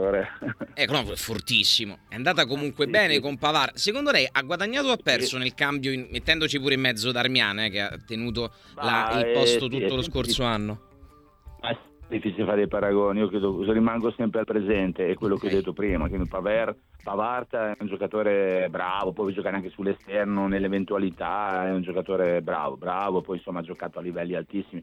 Ecco, 0.74 0.92
no, 0.92 1.12
è 1.12 1.16
fortissimo. 1.16 2.00
È 2.08 2.14
andata 2.14 2.46
comunque 2.46 2.84
sì, 2.86 2.90
bene 2.90 3.14
sì. 3.14 3.20
con 3.20 3.38
Pavar. 3.38 3.72
Secondo 3.74 4.10
lei 4.10 4.28
ha 4.30 4.42
guadagnato 4.42 4.88
o 4.88 4.92
ha 4.92 4.98
perso 5.02 5.36
sì. 5.36 5.38
nel 5.38 5.54
cambio, 5.54 5.92
in... 5.92 6.08
mettendoci 6.10 6.58
pure 6.58 6.74
in 6.74 6.80
mezzo 6.80 7.12
Darmian 7.12 7.60
eh, 7.60 7.70
che 7.70 7.80
ha 7.80 7.98
tenuto 8.04 8.52
la... 8.76 9.22
il 9.24 9.32
posto 9.32 9.68
tutto 9.68 9.94
lo 9.94 10.02
scorso 10.02 10.44
anno? 10.44 10.87
È 11.60 11.76
difficile 12.08 12.44
fare 12.44 12.56
dei 12.56 12.68
paragoni, 12.68 13.18
io 13.18 13.28
credo, 13.28 13.70
rimango 13.70 14.10
sempre 14.12 14.40
al 14.40 14.46
presente, 14.46 15.08
è 15.08 15.14
quello 15.14 15.34
okay. 15.34 15.48
che 15.48 15.54
ho 15.54 15.58
detto 15.58 15.72
prima, 15.74 16.08
che 16.08 16.18
Paver, 16.26 16.74
Pavard 17.02 17.54
è 17.54 17.76
un 17.80 17.86
giocatore 17.86 18.68
bravo, 18.70 19.12
può 19.12 19.28
giocare 19.28 19.56
anche 19.56 19.70
sull'esterno 19.70 20.46
nell'eventualità, 20.46 21.66
è 21.66 21.70
un 21.70 21.82
giocatore 21.82 22.40
bravo, 22.40 22.76
bravo, 22.76 23.20
poi 23.20 23.36
insomma 23.36 23.60
ha 23.60 23.62
giocato 23.62 23.98
a 23.98 24.02
livelli 24.02 24.34
altissimi. 24.34 24.82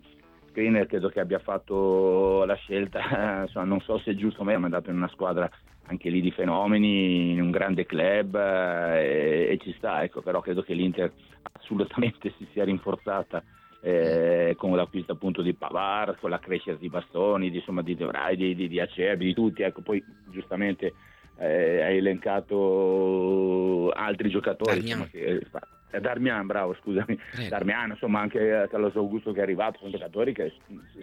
Screener 0.50 0.86
credo 0.86 1.10
che 1.10 1.19
abbia 1.19 1.39
fatto 1.39 2.45
la 2.45 2.56
scelta, 2.56 3.42
insomma, 3.44 3.66
non 3.66 3.81
so 3.81 3.98
se 4.00 4.12
è 4.12 4.16
giusto 4.16 4.42
o 4.42 4.44
meno, 4.44 4.60
ma 4.60 4.66
è 4.66 4.69
andato 4.69 4.92
in 4.92 4.98
una 4.98 5.10
squadra 5.10 5.50
anche 5.88 6.10
lì 6.10 6.22
di 6.22 6.31
fenomeni, 6.31 7.31
in 7.31 7.42
un 7.42 7.51
grande 7.51 7.86
club 7.86 8.36
eh, 8.36 9.48
e, 9.48 9.51
e, 9.51 9.57
ci 9.57 9.74
sta, 9.77 10.04
ecco, 10.04 10.22
però 10.22 10.42
credo 10.42 10.62
che 10.62 10.74
l'Inter 10.74 11.12
assolutamente 11.54 12.33
si 12.38 12.48
sia 12.51 12.63
rinforzata 12.63 13.44
eh, 13.85 14.55
con 14.57 14.75
l'acquisto 14.75 15.11
appunto 15.11 15.43
di 15.43 15.53
Pavar, 15.53 16.17
con 16.19 16.31
la 16.31 16.39
crescita 16.39 16.73
di 16.73 16.89
Bastoni, 16.89 17.51
di, 17.51 17.57
insomma, 17.57 17.83
di 17.83 17.95
Devrai, 17.95 18.35
di, 18.35 18.55
di, 18.55 18.67
di 18.67 18.79
Acerbi, 18.79 19.25
di 19.25 19.33
tutti, 19.35 19.61
ecco, 19.61 19.81
poi 19.81 20.03
giustamente 20.31 20.93
eh, 21.37 21.83
hai 21.83 21.97
elencato 21.97 23.91
altri 23.91 24.29
giocatori 24.31 24.79
insomma, 24.79 25.05
che, 25.05 25.39
eh, 25.91 26.01
Darmian, 26.01 26.47
bravo, 26.47 26.73
scusami, 26.81 27.15
Prego. 27.31 27.49
Darmian, 27.49 27.91
insomma 27.91 28.21
anche 28.21 28.67
Carlos 28.71 28.95
Augusto 28.95 29.31
che 29.31 29.39
è 29.39 29.43
arrivato, 29.43 29.77
sono 29.77 29.91
giocatori 29.91 30.33
che 30.33 30.51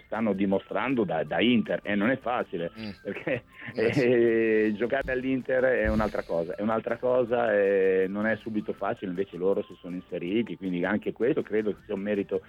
stanno 0.05 0.33
dimostrando 0.33 1.05
da, 1.05 1.23
da 1.23 1.39
Inter 1.39 1.79
e 1.83 1.95
non 1.95 2.09
è 2.09 2.17
facile 2.17 2.69
mm. 2.77 2.89
perché 3.01 3.43
eh, 3.75 3.91
eh, 3.95 4.73
giocare 4.75 5.13
all'Inter 5.13 5.63
è 5.63 5.89
un'altra 5.89 6.23
cosa, 6.23 6.53
è 6.55 6.61
un'altra 6.61 6.97
cosa 6.97 7.53
e 7.53 8.07
non 8.09 8.27
è 8.27 8.35
subito 8.35 8.73
facile, 8.73 9.11
invece 9.11 9.37
loro 9.37 9.63
si 9.63 9.75
sono 9.79 9.95
inseriti, 9.95 10.57
quindi 10.57 10.83
anche 10.83 11.13
questo 11.13 11.41
credo 11.41 11.71
che 11.71 11.77
sia 11.85 11.93
un 11.93 12.01
merito 12.01 12.41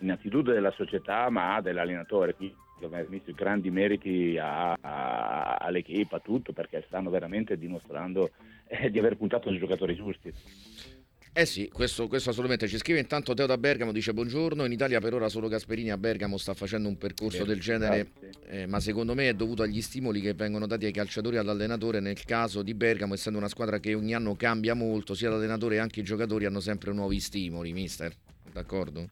innanzitutto 0.00 0.52
della 0.52 0.72
società 0.72 1.30
ma 1.30 1.60
dell'allenatore. 1.60 2.34
Quindi 2.34 2.56
messo 3.08 3.32
grandi 3.34 3.70
meriti 3.70 4.38
a, 4.38 4.72
a, 4.72 5.56
all'equipe, 5.56 6.16
a 6.16 6.20
tutto, 6.20 6.52
perché 6.52 6.82
stanno 6.86 7.10
veramente 7.10 7.58
dimostrando 7.58 8.30
eh, 8.66 8.90
di 8.90 8.98
aver 8.98 9.16
puntato 9.16 9.48
sui 9.50 9.58
giocatori 9.58 9.94
giusti. 9.94 10.32
Eh 11.32 11.46
sì, 11.46 11.68
questo, 11.72 12.08
questo, 12.08 12.30
assolutamente 12.30 12.66
ci 12.66 12.76
scrive 12.76 12.98
intanto 12.98 13.34
Teo 13.34 13.46
da 13.46 13.56
Bergamo, 13.56 13.92
dice 13.92 14.12
buongiorno, 14.12 14.64
in 14.64 14.72
Italia 14.72 14.98
per 14.98 15.14
ora 15.14 15.28
solo 15.28 15.46
Gasperini 15.46 15.92
a 15.92 15.96
Bergamo 15.96 16.36
sta 16.36 16.54
facendo 16.54 16.88
un 16.88 16.98
percorso 16.98 17.44
del 17.44 17.60
genere, 17.60 18.08
eh, 18.48 18.66
ma 18.66 18.80
secondo 18.80 19.14
me 19.14 19.28
è 19.28 19.34
dovuto 19.34 19.62
agli 19.62 19.80
stimoli 19.80 20.20
che 20.20 20.34
vengono 20.34 20.66
dati 20.66 20.86
ai 20.86 20.92
calciatori 20.92 21.36
e 21.36 21.38
all'allenatore, 21.38 22.00
nel 22.00 22.20
caso 22.24 22.62
di 22.62 22.74
Bergamo 22.74 23.14
essendo 23.14 23.38
una 23.38 23.46
squadra 23.46 23.78
che 23.78 23.94
ogni 23.94 24.12
anno 24.12 24.34
cambia 24.34 24.74
molto, 24.74 25.14
sia 25.14 25.30
l'allenatore 25.30 25.76
che 25.76 25.80
anche 25.80 26.00
i 26.00 26.02
giocatori 26.02 26.46
hanno 26.46 26.58
sempre 26.58 26.92
nuovi 26.92 27.20
stimoli, 27.20 27.72
mister, 27.72 28.12
d'accordo? 28.52 29.08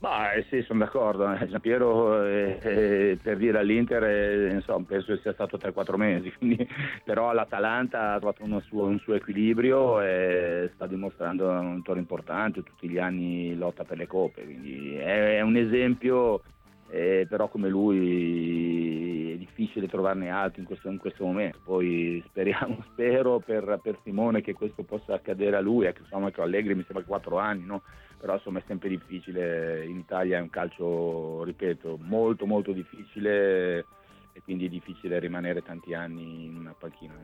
Ma 0.00 0.32
eh, 0.32 0.46
sì, 0.48 0.62
sono 0.62 0.78
d'accordo. 0.78 1.30
Eh. 1.30 1.46
Giampiero 1.48 2.24
eh, 2.24 2.58
eh, 2.62 3.18
per 3.22 3.36
dire 3.36 3.58
all'Inter 3.58 4.02
eh, 4.04 4.54
insomma, 4.54 4.84
penso 4.88 5.16
sia 5.18 5.34
stato 5.34 5.58
3-4 5.58 5.96
mesi, 5.96 6.32
quindi, 6.38 6.66
però 7.04 7.32
l'Atalanta 7.32 8.14
ha 8.14 8.18
trovato 8.18 8.42
suo, 8.62 8.84
un 8.84 8.98
suo 9.00 9.14
equilibrio 9.14 10.00
e 10.00 10.70
sta 10.74 10.86
dimostrando 10.86 11.50
un 11.50 11.82
toro 11.82 11.98
importante, 11.98 12.62
tutti 12.62 12.88
gli 12.88 12.98
anni 12.98 13.54
lotta 13.56 13.84
per 13.84 13.98
le 13.98 14.06
coppe, 14.06 14.42
quindi 14.44 14.94
è, 14.94 15.36
è 15.36 15.40
un 15.42 15.56
esempio, 15.56 16.42
eh, 16.88 17.26
però 17.28 17.48
come 17.48 17.68
lui 17.68 19.19
difficile 19.40 19.88
trovarne 19.88 20.30
altri 20.30 20.60
in 20.60 20.66
questo, 20.66 20.88
in 20.88 20.98
questo 20.98 21.24
momento. 21.24 21.58
Poi 21.64 22.22
speriamo, 22.26 22.84
spero 22.92 23.40
per, 23.40 23.80
per, 23.82 23.98
Simone 24.04 24.42
che 24.42 24.52
questo 24.52 24.82
possa 24.82 25.14
accadere 25.14 25.56
a 25.56 25.60
lui, 25.60 25.86
ecco, 25.86 26.02
insomma, 26.02 26.28
ecco, 26.28 26.42
Allegri 26.42 26.74
mi 26.74 26.84
sembra 26.84 27.04
4 27.04 27.38
anni, 27.38 27.64
no? 27.64 27.82
però 28.18 28.34
insomma 28.34 28.58
è 28.58 28.64
sempre 28.66 28.90
difficile, 28.90 29.84
in 29.86 29.96
Italia 29.96 30.36
è 30.36 30.40
un 30.42 30.50
calcio, 30.50 31.42
ripeto, 31.42 31.98
molto 32.02 32.44
molto 32.44 32.72
difficile 32.72 33.86
e 34.32 34.42
quindi 34.42 34.66
è 34.66 34.68
difficile 34.68 35.18
rimanere 35.18 35.62
tanti 35.62 35.94
anni 35.94 36.46
in 36.46 36.56
una 36.56 36.74
panchina. 36.78 37.14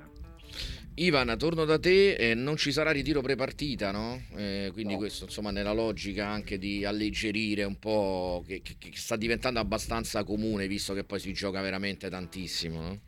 Ivan, 0.99 1.37
torno 1.37 1.65
da 1.67 1.79
te, 1.79 2.15
eh, 2.15 2.35
non 2.35 2.57
ci 2.57 2.73
sarà 2.73 2.91
ritiro 2.91 3.21
prepartita, 3.21 3.91
no? 3.91 4.19
Eh, 4.35 4.71
quindi 4.73 4.95
no. 4.95 4.99
questo 4.99 5.25
insomma 5.25 5.51
nella 5.51 5.73
logica 5.73 6.27
anche 6.27 6.57
di 6.57 6.85
alleggerire 6.87 7.65
un 7.65 7.79
po', 7.79 8.43
che, 8.47 8.63
che, 8.63 8.77
che, 8.79 8.93
sta 8.95 9.17
diventando 9.17 9.61
abbastanza 9.61 10.25
comune 10.25 10.67
visto 10.67 10.95
che 10.95 11.05
poi 11.05 11.19
si 11.19 11.35
gioca 11.35 11.61
veramente 11.61 12.09
tantissimo, 12.09 12.81
no? 12.81 12.99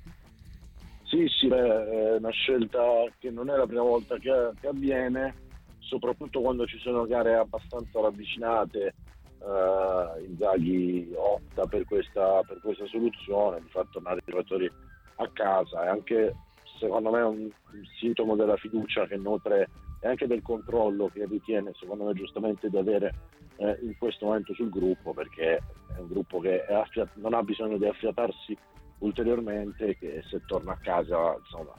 Sì, 1.04 1.26
sì, 1.28 1.46
beh, 1.48 1.56
è 1.56 2.16
una 2.16 2.30
scelta 2.30 2.82
che 3.18 3.30
non 3.30 3.48
è 3.48 3.56
la 3.56 3.66
prima 3.66 3.80
volta 3.80 4.18
che, 4.18 4.30
che 4.60 4.66
avviene, 4.66 5.34
soprattutto 5.78 6.42
quando 6.42 6.66
ci 6.66 6.78
sono 6.78 7.06
gare 7.06 7.36
abbastanza 7.36 8.00
ravvicinate. 8.00 8.94
Uh, 9.38 10.20
Inzaghi 10.24 11.12
opta 11.14 11.66
per 11.66 11.84
questa, 11.84 12.42
per 12.42 12.58
questa 12.60 12.86
soluzione, 12.86 13.60
di 13.60 13.68
far 13.68 13.86
tornare 13.90 14.18
i 14.18 14.30
giocatori 14.30 14.70
a 15.16 15.30
casa. 15.32 15.84
E 15.84 15.88
anche 15.88 16.34
secondo 16.78 17.10
me 17.10 17.20
è 17.20 17.24
un, 17.24 17.42
un 17.42 17.84
sintomo 17.98 18.36
della 18.36 18.56
fiducia 18.56 19.06
che 19.06 19.16
nutre 19.16 19.68
e 20.00 20.08
anche 20.08 20.26
del 20.26 20.42
controllo 20.42 21.08
che 21.08 21.24
ritiene, 21.26 21.72
secondo 21.74 22.04
me 22.04 22.14
giustamente, 22.14 22.68
di 22.68 22.76
avere 22.76 23.14
eh, 23.56 23.78
in 23.82 23.96
questo 23.98 24.26
momento 24.26 24.54
sul 24.54 24.70
gruppo, 24.70 25.12
perché 25.12 25.56
è 25.56 25.98
un 25.98 26.08
gruppo 26.08 26.40
che 26.40 26.64
affiat- 26.64 27.16
non 27.16 27.34
ha 27.34 27.42
bisogno 27.42 27.78
di 27.78 27.86
affiatarsi 27.86 28.56
ulteriormente, 28.98 29.96
che 29.98 30.22
se 30.28 30.42
torna 30.46 30.72
a 30.72 30.78
casa 30.82 31.36
insomma, 31.38 31.72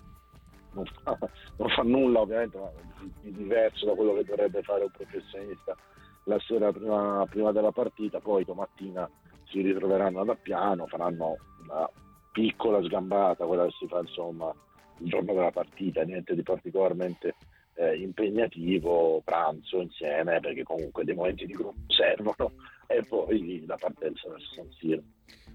non, 0.71 0.85
fa, 1.03 1.17
non 1.57 1.69
fa 1.69 1.83
nulla 1.83 2.21
ovviamente, 2.21 2.57
ma 2.57 2.69
di 3.21 3.31
diverso 3.33 3.85
da 3.85 3.93
quello 3.93 4.13
che 4.15 4.25
dovrebbe 4.25 4.61
fare 4.63 4.83
un 4.83 4.91
professionista 4.91 5.75
la 6.29 6.39
sera 6.39 6.71
prima, 6.71 7.25
prima 7.27 7.51
della 7.51 7.71
partita, 7.71 8.19
poi 8.19 8.45
domattina 8.45 9.09
si 9.45 9.61
ritroveranno 9.61 10.23
da 10.23 10.35
piano, 10.35 10.85
faranno 10.85 11.37
una 11.63 11.89
piccola 12.31 12.81
sgambata, 12.83 13.45
quella 13.45 13.65
che 13.65 13.73
si 13.79 13.87
fa 13.87 13.99
insomma 13.99 14.53
il 14.99 15.09
giorno 15.09 15.33
della 15.33 15.51
partita, 15.51 16.03
niente 16.03 16.35
di 16.35 16.43
particolarmente 16.43 17.35
eh, 17.73 17.95
impegnativo, 17.97 19.21
pranzo 19.25 19.81
insieme, 19.81 20.39
perché 20.39 20.63
comunque 20.63 21.03
dei 21.03 21.15
momenti 21.15 21.47
di 21.47 21.53
gruppo 21.53 21.79
servono, 21.87 22.51
e 22.85 23.03
poi 23.03 23.65
la 23.65 23.75
partenza 23.75 24.29
verso 24.29 24.53
San 24.53 24.71
Siro. 24.73 25.01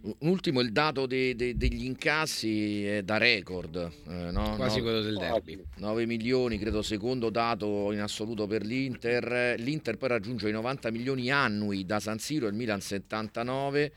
Un 0.05 0.29
ultimo, 0.29 0.61
il 0.61 0.71
dato 0.71 1.07
de, 1.07 1.35
de, 1.35 1.57
degli 1.57 1.85
incassi 1.85 2.85
è 2.85 3.03
da 3.03 3.17
record, 3.17 3.91
eh, 4.07 4.31
no? 4.31 4.55
quasi 4.55 4.77
no, 4.77 4.83
quello 4.83 5.01
del 5.01 5.17
derby. 5.17 5.59
9 5.77 6.05
milioni, 6.05 6.59
credo 6.59 6.83
secondo 6.83 7.31
dato 7.31 7.91
in 7.91 8.01
assoluto 8.01 8.47
per 8.47 8.65
l'Inter. 8.65 9.59
L'Inter 9.59 9.97
poi 9.97 10.11
raggiunge 10.11 10.51
i 10.51 10.53
90 10.53 10.91
milioni 10.91 11.31
annui 11.31 11.87
da 11.87 12.01
San 12.01 12.19
Siro, 12.19 12.49
il 12.49 12.55
Milan 12.55 12.83
79 12.83 13.93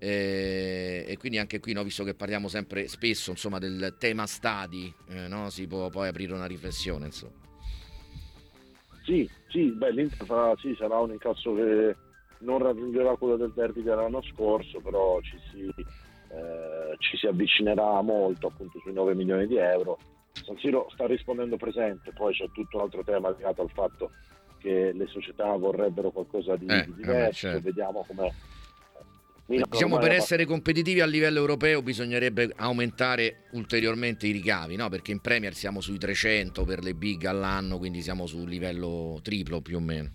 eh, 0.00 1.04
e 1.06 1.16
quindi 1.16 1.38
anche 1.38 1.60
qui, 1.60 1.72
no, 1.74 1.84
visto 1.84 2.02
che 2.02 2.14
parliamo 2.14 2.48
sempre 2.48 2.88
spesso 2.88 3.30
insomma, 3.30 3.60
del 3.60 3.94
tema 4.00 4.26
stadi, 4.26 4.92
eh, 5.10 5.28
no, 5.28 5.48
si 5.48 5.68
può 5.68 5.90
poi 5.90 6.08
aprire 6.08 6.32
una 6.32 6.46
riflessione. 6.46 7.06
Insomma. 7.06 7.34
Sì, 9.04 9.30
sì, 9.46 9.70
beh, 9.70 9.92
l'Inter 9.92 10.26
farà, 10.26 10.56
sì, 10.56 10.74
sarà 10.76 10.98
un 10.98 11.12
incasso 11.12 11.54
che 11.54 11.94
non 12.42 12.58
raggiungerà 12.58 13.16
quello 13.16 13.36
del 13.36 13.52
derby 13.54 13.82
dell'anno 13.82 14.22
scorso, 14.22 14.80
però 14.80 15.20
ci 15.20 15.38
si, 15.50 15.66
eh, 15.66 16.96
ci 16.98 17.16
si 17.16 17.26
avvicinerà 17.26 18.00
molto 18.02 18.48
appunto 18.48 18.78
sui 18.80 18.92
9 18.92 19.14
milioni 19.14 19.46
di 19.46 19.56
euro. 19.56 19.98
San 20.32 20.56
Siro 20.58 20.88
sta 20.92 21.06
rispondendo 21.06 21.56
presente, 21.56 22.12
poi 22.12 22.32
c'è 22.32 22.48
tutto 22.52 22.76
un 22.76 22.82
altro 22.82 23.02
tema 23.04 23.30
legato 23.30 23.62
al 23.62 23.70
fatto 23.70 24.10
che 24.58 24.92
le 24.92 25.06
società 25.08 25.56
vorrebbero 25.56 26.10
qualcosa 26.10 26.56
di, 26.56 26.66
eh, 26.66 26.84
di 26.84 26.94
diverso, 26.94 27.48
certo. 27.48 27.60
vediamo 27.62 28.04
come 28.06 28.32
Diciamo 29.44 29.98
per 29.98 30.12
essere 30.12 30.46
competitivi 30.46 31.00
a 31.00 31.06
livello 31.06 31.38
europeo 31.38 31.82
bisognerebbe 31.82 32.52
aumentare 32.56 33.48
ulteriormente 33.50 34.26
i 34.26 34.30
ricavi, 34.30 34.76
no? 34.76 34.88
perché 34.88 35.10
in 35.10 35.20
Premier 35.20 35.52
siamo 35.54 35.80
sui 35.80 35.98
300 35.98 36.64
per 36.64 36.82
le 36.82 36.94
big 36.94 37.24
all'anno, 37.24 37.76
quindi 37.76 38.00
siamo 38.00 38.26
sul 38.26 38.48
livello 38.48 39.18
triplo 39.22 39.60
più 39.60 39.76
o 39.76 39.80
meno. 39.80 40.10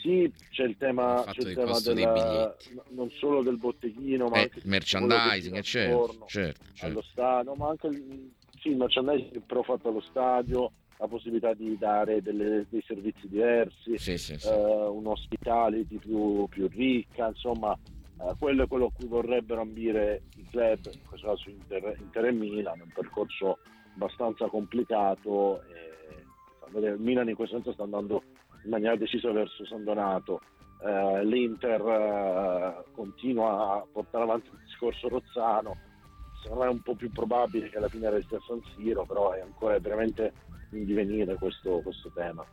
Sì, 0.00 0.32
c'è 0.50 0.64
il 0.64 0.76
tema, 0.78 1.24
c'è 1.30 1.48
il 1.48 1.54
tema 1.54 1.78
della, 1.80 2.56
non 2.90 3.10
solo 3.10 3.42
del 3.42 3.58
botteghino, 3.58 4.28
ma 4.28 4.38
eh, 4.38 4.42
anche 4.42 4.60
merchandising, 4.64 5.60
certo, 5.60 6.24
certo, 6.26 6.64
certo. 6.72 6.86
allo 6.86 7.02
stadio, 7.02 7.54
ma 7.54 7.68
anche 7.68 7.86
il, 7.88 8.32
sì, 8.60 8.68
il 8.68 8.76
merchandising 8.76 9.42
però 9.42 9.62
fatto 9.62 9.88
allo 9.88 10.00
stadio, 10.00 10.72
la 10.96 11.06
possibilità 11.06 11.52
di 11.52 11.76
dare 11.76 12.22
delle, 12.22 12.66
dei 12.70 12.82
servizi 12.86 13.28
diversi, 13.28 13.98
sì, 13.98 14.16
sì, 14.16 14.38
sì. 14.38 14.48
Eh, 14.48 14.86
un'ospitality 14.86 15.98
più, 15.98 16.46
più 16.48 16.66
ricca, 16.68 17.28
insomma 17.28 17.78
eh, 18.20 18.34
quello 18.38 18.64
è 18.64 18.68
quello 18.68 18.86
a 18.86 18.92
cui 18.92 19.06
vorrebbero 19.06 19.60
ambire 19.60 20.22
i 20.36 20.46
club, 20.50 20.78
in 20.92 21.06
questo 21.06 21.26
caso 21.26 21.50
Inter, 21.50 21.96
Inter 21.98 22.24
e 22.24 22.32
Milan, 22.32 22.80
un 22.80 22.90
percorso 22.94 23.58
abbastanza 23.94 24.46
complicato. 24.46 25.62
E, 25.62 25.88
il 26.72 26.96
Milan 26.98 27.28
in 27.28 27.34
questo 27.34 27.56
senso 27.56 27.72
sta 27.72 27.82
andando 27.82 28.22
in 28.64 28.70
maniera 28.70 28.96
decisa 28.96 29.30
verso 29.32 29.64
San 29.66 29.84
Donato. 29.84 30.40
Eh, 30.82 31.24
L'Inter 31.24 31.80
eh, 31.80 32.84
continua 32.92 33.74
a 33.74 33.86
portare 33.92 34.24
avanti 34.24 34.48
il 34.52 34.58
discorso 34.64 35.08
Rozzano, 35.08 35.76
secondo 36.42 36.64
me 36.64 36.70
è 36.70 36.72
un 36.72 36.82
po' 36.82 36.94
più 36.94 37.10
probabile 37.10 37.68
che 37.68 37.76
alla 37.76 37.88
fine 37.88 38.10
resti 38.10 38.34
a 38.34 38.40
San 38.46 38.60
Siro, 38.74 39.04
però 39.04 39.32
è 39.32 39.40
ancora 39.40 39.78
veramente 39.78 40.32
in 40.72 40.84
divenire 40.84 41.34
questo, 41.34 41.80
questo 41.82 42.10
tema. 42.14 42.44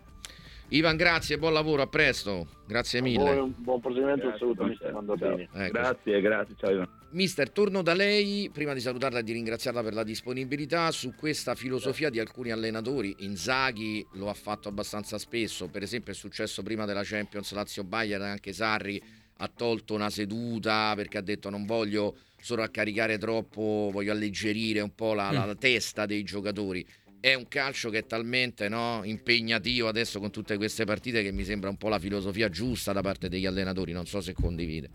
Ivan, 0.69 0.97
grazie, 0.97 1.37
buon 1.37 1.53
lavoro, 1.53 1.83
a 1.83 1.87
presto. 1.87 2.47
Grazie 2.67 3.01
mille. 3.01 3.33
Buon, 3.33 3.55
buon 3.57 3.79
proseguimento, 3.79 4.27
un 4.27 4.35
saluto 4.37 4.65
mister 4.65 4.91
Mandabini. 4.91 5.47
Ecco. 5.53 5.71
Grazie, 5.71 6.19
grazie, 6.21 6.55
ciao 6.57 6.71
Ivan. 6.71 6.96
Mister, 7.11 7.49
torno 7.49 7.81
da 7.81 7.93
lei, 7.93 8.49
prima 8.51 8.73
di 8.73 8.81
salutarla 8.81 9.19
e 9.19 9.23
di 9.23 9.31
ringraziarla 9.31 9.81
per 9.81 9.93
la 9.93 10.03
disponibilità, 10.03 10.91
su 10.91 11.13
questa 11.15 11.55
filosofia 11.55 12.09
di 12.09 12.19
alcuni 12.19 12.51
allenatori. 12.51 13.15
Inzaghi 13.19 14.05
lo 14.13 14.29
ha 14.29 14.33
fatto 14.33 14.67
abbastanza 14.67 15.17
spesso, 15.17 15.67
per 15.69 15.83
esempio 15.83 16.11
è 16.11 16.15
successo 16.15 16.63
prima 16.63 16.85
della 16.85 17.03
Champions 17.03 17.53
Lazio-Bayern, 17.53 18.23
anche 18.23 18.51
Sarri 18.51 19.01
ha 19.39 19.47
tolto 19.47 19.93
una 19.93 20.09
seduta 20.09 20.93
perché 20.95 21.19
ha 21.19 21.21
detto 21.21 21.49
non 21.49 21.65
voglio 21.65 22.17
sovraccaricare 22.41 23.17
troppo, 23.17 23.89
voglio 23.91 24.11
alleggerire 24.11 24.81
un 24.81 24.93
po' 24.93 25.13
la, 25.13 25.31
la, 25.31 25.45
la 25.45 25.55
testa 25.55 26.05
dei 26.05 26.23
giocatori 26.23 26.85
è 27.19 27.33
un 27.33 27.47
calcio 27.47 27.89
che 27.89 27.99
è 27.99 28.05
talmente 28.05 28.69
no, 28.69 29.01
impegnativo 29.03 29.87
adesso 29.87 30.19
con 30.19 30.29
tutte 30.29 30.55
queste 30.57 30.85
partite 30.85 31.23
che 31.23 31.31
mi 31.31 31.43
sembra 31.43 31.69
un 31.69 31.77
po' 31.77 31.89
la 31.89 31.99
filosofia 31.99 32.49
giusta 32.49 32.93
da 32.93 33.01
parte 33.01 33.27
degli 33.27 33.45
allenatori, 33.45 33.91
non 33.91 34.05
so 34.05 34.21
se 34.21 34.33
condivide. 34.33 34.89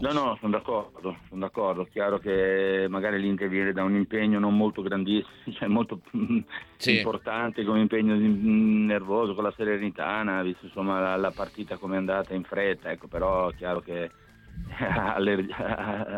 No, 0.00 0.12
no, 0.12 0.36
sono 0.40 0.52
d'accordo, 0.52 1.16
sono 1.28 1.40
d'accordo. 1.40 1.84
Chiaro 1.84 2.18
che 2.18 2.86
magari 2.88 3.20
l'Inter 3.20 3.48
viene 3.48 3.72
da 3.72 3.82
un 3.82 3.94
impegno 3.94 4.38
non 4.38 4.56
molto 4.56 4.82
grandissimo, 4.82 5.30
cioè 5.52 5.68
molto 5.68 6.00
sì. 6.76 6.96
importante 6.96 7.64
come 7.64 7.80
impegno 7.80 8.14
nervoso 8.16 9.34
con 9.34 9.44
la 9.44 9.54
Serenitana, 9.56 10.42
visto 10.42 10.66
insomma 10.66 11.00
la, 11.00 11.16
la 11.16 11.30
partita 11.30 11.76
come 11.76 11.94
è 11.94 11.98
andata 11.98 12.34
in 12.34 12.44
fretta, 12.44 12.90
ecco, 12.90 13.06
però 13.06 13.48
è 13.48 13.54
chiaro 13.54 13.80
che 13.80 14.10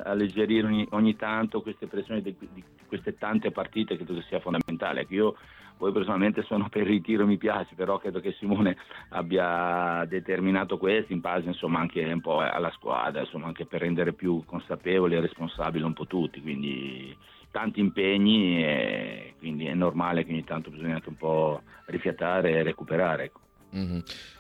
alleggerire 0.05 0.67
ogni, 0.67 0.87
ogni, 0.91 1.17
tanto 1.17 1.63
queste 1.63 1.87
pressioni 1.87 2.23
di, 2.23 2.35
di, 2.39 2.63
queste 2.87 3.17
tante 3.17 3.51
partite 3.51 3.97
credo 3.97 4.15
che 4.15 4.25
sia 4.29 4.41
fondamentale. 4.41 5.03
Ecco, 5.03 5.15
io 5.15 5.37
poi 5.77 5.93
personalmente 5.93 6.43
sono 6.43 6.69
per 6.69 6.83
il 6.83 6.89
ritiro, 6.89 7.27
mi 7.27 7.37
piace, 7.37 7.75
però 7.75 7.99
credo 7.99 8.21
che 8.21 8.35
Simone 8.39 8.77
abbia 9.11 10.05
determinato 10.09 10.79
questo 10.79 11.13
in 11.13 11.21
base 11.21 11.49
insomma, 11.49 11.81
anche 11.81 12.03
un 12.05 12.21
po' 12.21 12.39
alla 12.41 12.71
squadra, 12.73 13.21
insomma, 13.21 13.47
anche 13.47 13.67
per 13.67 13.81
rendere 13.81 14.13
più 14.13 14.45
consapevoli 14.45 15.17
e 15.17 15.21
responsabili 15.21 15.85
un 15.85 15.93
po' 15.93 16.07
tutti. 16.07 16.41
Quindi 16.41 17.17
tanti 17.51 17.81
impegni 17.81 18.65
e 18.65 19.35
quindi 19.39 19.67
è 19.67 19.75
normale 19.75 20.25
che 20.25 20.33
ogni 20.33 20.45
tanto 20.45 20.71
bisogna 20.71 20.95
anche 20.95 21.09
un 21.09 21.17
po' 21.17 21.63
rifiatare 21.87 22.51
e 22.51 22.63
recuperare. 22.63 23.25
Ecco. 23.25 23.41
Mm-hmm. 23.77 23.99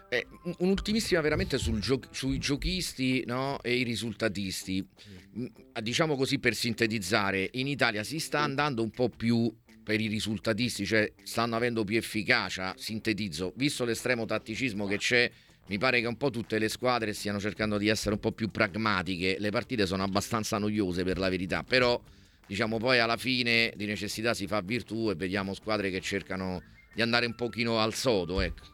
Eh, 0.09 0.27
un'ultimissima 0.59 1.21
veramente 1.21 1.57
gio- 1.57 2.01
sui 2.11 2.39
giochisti 2.39 3.25
no? 3.27 3.61
e 3.63 3.75
i 3.75 3.83
risultatisti. 3.83 4.87
Mm, 5.37 5.47
diciamo 5.81 6.15
così 6.15 6.39
per 6.39 6.55
sintetizzare, 6.55 7.51
in 7.55 7.67
Italia 7.67 8.05
si 8.05 8.21
sta 8.21 8.41
andando 8.41 8.83
un 8.83 8.91
po' 8.91 9.09
più 9.09 9.53
per 9.85 10.01
i 10.01 10.09
risultatisti, 10.09 10.87
cioè 10.87 11.13
stanno 11.23 11.57
avendo 11.57 11.85
più 11.85 11.97
efficacia, 11.97 12.73
sintetizzo, 12.77 13.53
visto 13.57 13.85
l'estremo 13.85 14.25
tatticismo 14.25 14.87
che 14.87 14.97
c'è, 14.97 15.31
mi 15.67 15.79
pare 15.79 16.01
che 16.01 16.07
un 16.07 16.17
po' 16.17 16.31
tutte 16.31 16.59
le 16.59 16.69
squadre 16.69 17.13
stiano 17.13 17.39
cercando 17.39 17.77
di 17.77 17.89
essere 17.89 18.15
un 18.15 18.21
po' 18.21 18.33
più 18.33 18.51
pragmatiche, 18.51 19.37
le 19.39 19.51
partite 19.51 19.87
sono 19.87 20.03
abbastanza 20.03 20.59
noiose 20.59 21.05
per 21.05 21.19
la 21.19 21.29
verità, 21.29 21.63
però 21.63 22.01
diciamo 22.47 22.79
poi 22.79 22.99
alla 22.99 23.17
fine 23.17 23.73
di 23.77 23.87
necessità 23.87 24.35
si 24.35 24.47
fa 24.47 24.61
virtù 24.61 25.11
e 25.11 25.15
vediamo 25.15 25.55
squadre 25.55 25.91
che 25.91 26.01
cercano 26.01 26.63
di 26.95 27.03
andare 27.03 27.27
un 27.27 27.35
pochino 27.35 27.79
al 27.79 27.93
sodo, 27.93 28.41
ecco. 28.41 28.73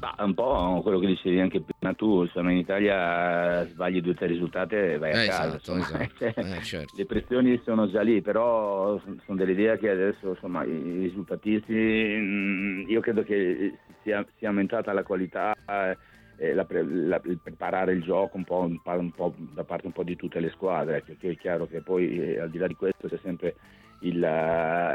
Ma 0.00 0.14
un 0.24 0.34
po' 0.34 0.80
quello 0.82 0.98
che 0.98 1.08
dicevi 1.08 1.40
anche 1.40 1.60
prima 1.60 1.79
tu, 1.94 2.22
insomma 2.22 2.50
in 2.52 2.58
Italia 2.58 3.64
sbagli 3.66 4.00
due 4.00 4.12
o 4.12 4.14
tre 4.14 4.26
risultati 4.26 4.74
e 4.74 4.98
vai 4.98 5.12
a 5.12 5.22
Eh, 5.22 5.26
casa. 5.26 5.56
esatto, 5.56 5.76
esatto. 5.76 6.24
Eh, 6.40 6.60
certo. 6.62 6.96
Le 6.96 7.06
pressioni 7.06 7.60
sono 7.64 7.88
già 7.90 8.02
lì, 8.02 8.20
però 8.22 8.98
sono 9.24 9.36
dell'idea 9.36 9.76
che 9.76 9.90
adesso 9.90 10.30
insomma, 10.30 10.64
i 10.64 10.98
risultatisti, 11.00 11.72
mm, 11.74 12.88
io 12.88 13.00
credo 13.00 13.22
che 13.22 13.78
sia, 14.02 14.24
sia 14.38 14.48
aumentata 14.48 14.92
la 14.92 15.02
qualità, 15.02 15.52
eh, 15.66 16.54
la 16.54 16.66
la- 16.70 17.20
il 17.24 17.38
preparare 17.42 17.92
il 17.92 18.02
gioco 18.02 18.36
un 18.38 18.44
po', 18.44 18.60
un 18.60 18.80
po'- 18.80 18.90
un 18.98 19.10
po' 19.12 19.34
da 19.36 19.62
parte 19.64 19.86
un 19.86 19.92
po' 19.92 20.02
di 20.04 20.16
tutte 20.16 20.40
le 20.40 20.50
squadre, 20.50 21.02
perché 21.02 21.30
è 21.32 21.36
chiaro 21.36 21.66
che 21.66 21.80
poi 21.82 22.18
eh, 22.18 22.40
al 22.40 22.48
di 22.50 22.56
là 22.58 22.66
di 22.66 22.76
questo 22.76 23.08
c'è 23.08 23.18
sempre 23.22 23.56
il, 24.00 24.16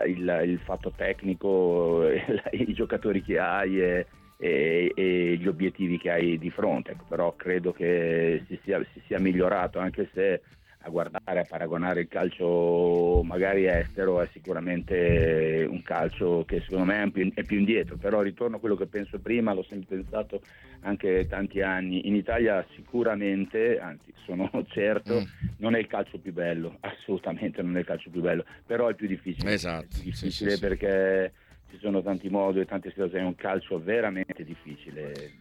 il- 0.08 0.42
il 0.46 0.60
fatto 0.66 0.92
tecnico, 0.96 2.08
i 2.52 2.74
giocatori 2.74 3.22
che 3.22 3.38
hai 3.38 3.80
e, 3.80 4.08
e- 4.38 4.92
e 4.96 5.38
gli 5.38 5.48
obiettivi 5.48 5.98
che 5.98 6.12
hai 6.12 6.38
di 6.38 6.50
fronte, 6.51 6.92
Ecco, 6.92 7.06
però 7.08 7.36
credo 7.36 7.72
che 7.74 8.44
si 8.48 8.60
sia, 8.63 8.84
si 8.94 9.01
sia 9.08 9.20
migliorato 9.20 9.80
anche 9.80 10.10
se 10.13 10.42
a 10.80 10.89
guardare, 10.89 11.39
a 11.39 11.46
paragonare 11.46 12.01
il 12.01 12.08
calcio 12.08 13.22
magari 13.24 13.65
estero 13.68 14.22
è 14.22 14.30
sicuramente 14.34 15.65
un 15.68 15.82
calcio 15.82 16.44
che 16.46 16.62
secondo 16.62 16.86
me 16.86 17.04
è 17.04 17.10
più, 17.12 17.32
è 17.34 17.44
più 17.44 17.58
indietro, 17.58 17.98
però 17.98 18.22
ritorno 18.22 18.58
a 18.58 18.60
quello 18.60 18.75
che 18.75 18.86
penso 18.88 19.20
prima, 19.20 19.54
l'ho 19.54 19.63
sempre 19.63 19.96
pensato 19.98 20.42
anche 20.82 21.25
tanti 21.27 21.62
anni, 21.62 22.08
in 22.08 22.15
Italia 22.15 22.63
sicuramente, 22.75 23.80
anzi 23.80 24.13
sono 24.25 24.50
certo, 24.70 25.13
Mm. 25.13 25.25
non 25.58 25.74
è 25.75 25.80
il 25.80 25.88
calcio 25.88 26.20
più 26.20 26.34
bello, 26.34 26.77
assolutamente 26.82 27.62
non 27.62 27.75
è 27.77 27.80
il 27.80 27.86
calcio 27.86 28.10
più 28.10 28.22
bello, 28.22 28.46
però 28.65 28.88
è 28.88 28.94
più 28.96 29.08
difficile. 29.08 29.54
Esatto, 29.54 29.86
È 29.88 29.88
più 29.88 30.01
sì, 30.12 30.30
difficile 30.30 30.50
sì, 30.50 30.50
sì. 30.50 30.62
perché 30.62 31.34
ci 31.70 31.78
sono 31.80 32.02
tanti 32.02 32.30
modi 32.30 32.60
e 32.60 32.66
tante 32.66 32.90
situazioni, 32.90 33.24
è 33.24 33.28
un 33.28 33.36
calcio 33.36 33.80
veramente 33.82 34.44
difficile. 34.44 35.32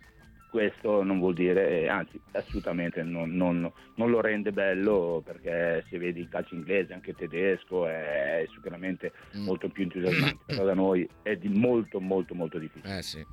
Questo 0.49 1.03
non 1.03 1.19
vuol 1.19 1.35
dire, 1.35 1.89
anzi 1.89 2.21
assolutamente 2.33 3.03
non, 3.03 3.35
non- 3.35 3.71
non 3.97 4.11
lo 4.11 4.21
rende 4.21 4.53
bello 4.53 5.21
perché 5.25 5.85
se 5.89 5.99
vedi 5.99 6.21
il 6.21 6.29
calcio 6.29 6.55
inglese, 6.55 6.93
anche 6.93 7.13
tedesco, 7.15 7.89
è 7.89 8.47
sicuramente 8.55 9.13
Mm. 9.37 9.45
molto 9.47 9.69
più 9.69 9.83
entusiasmante, 9.83 10.45
però 10.47 10.65
da 10.65 10.75
noi 10.75 11.09
è 11.23 11.35
di 11.37 11.49
molto 11.49 12.01
molto 12.01 12.37
molto 12.37 12.59
difficile. 12.59 12.99
Eh 12.99 13.03
sì. 13.03 13.27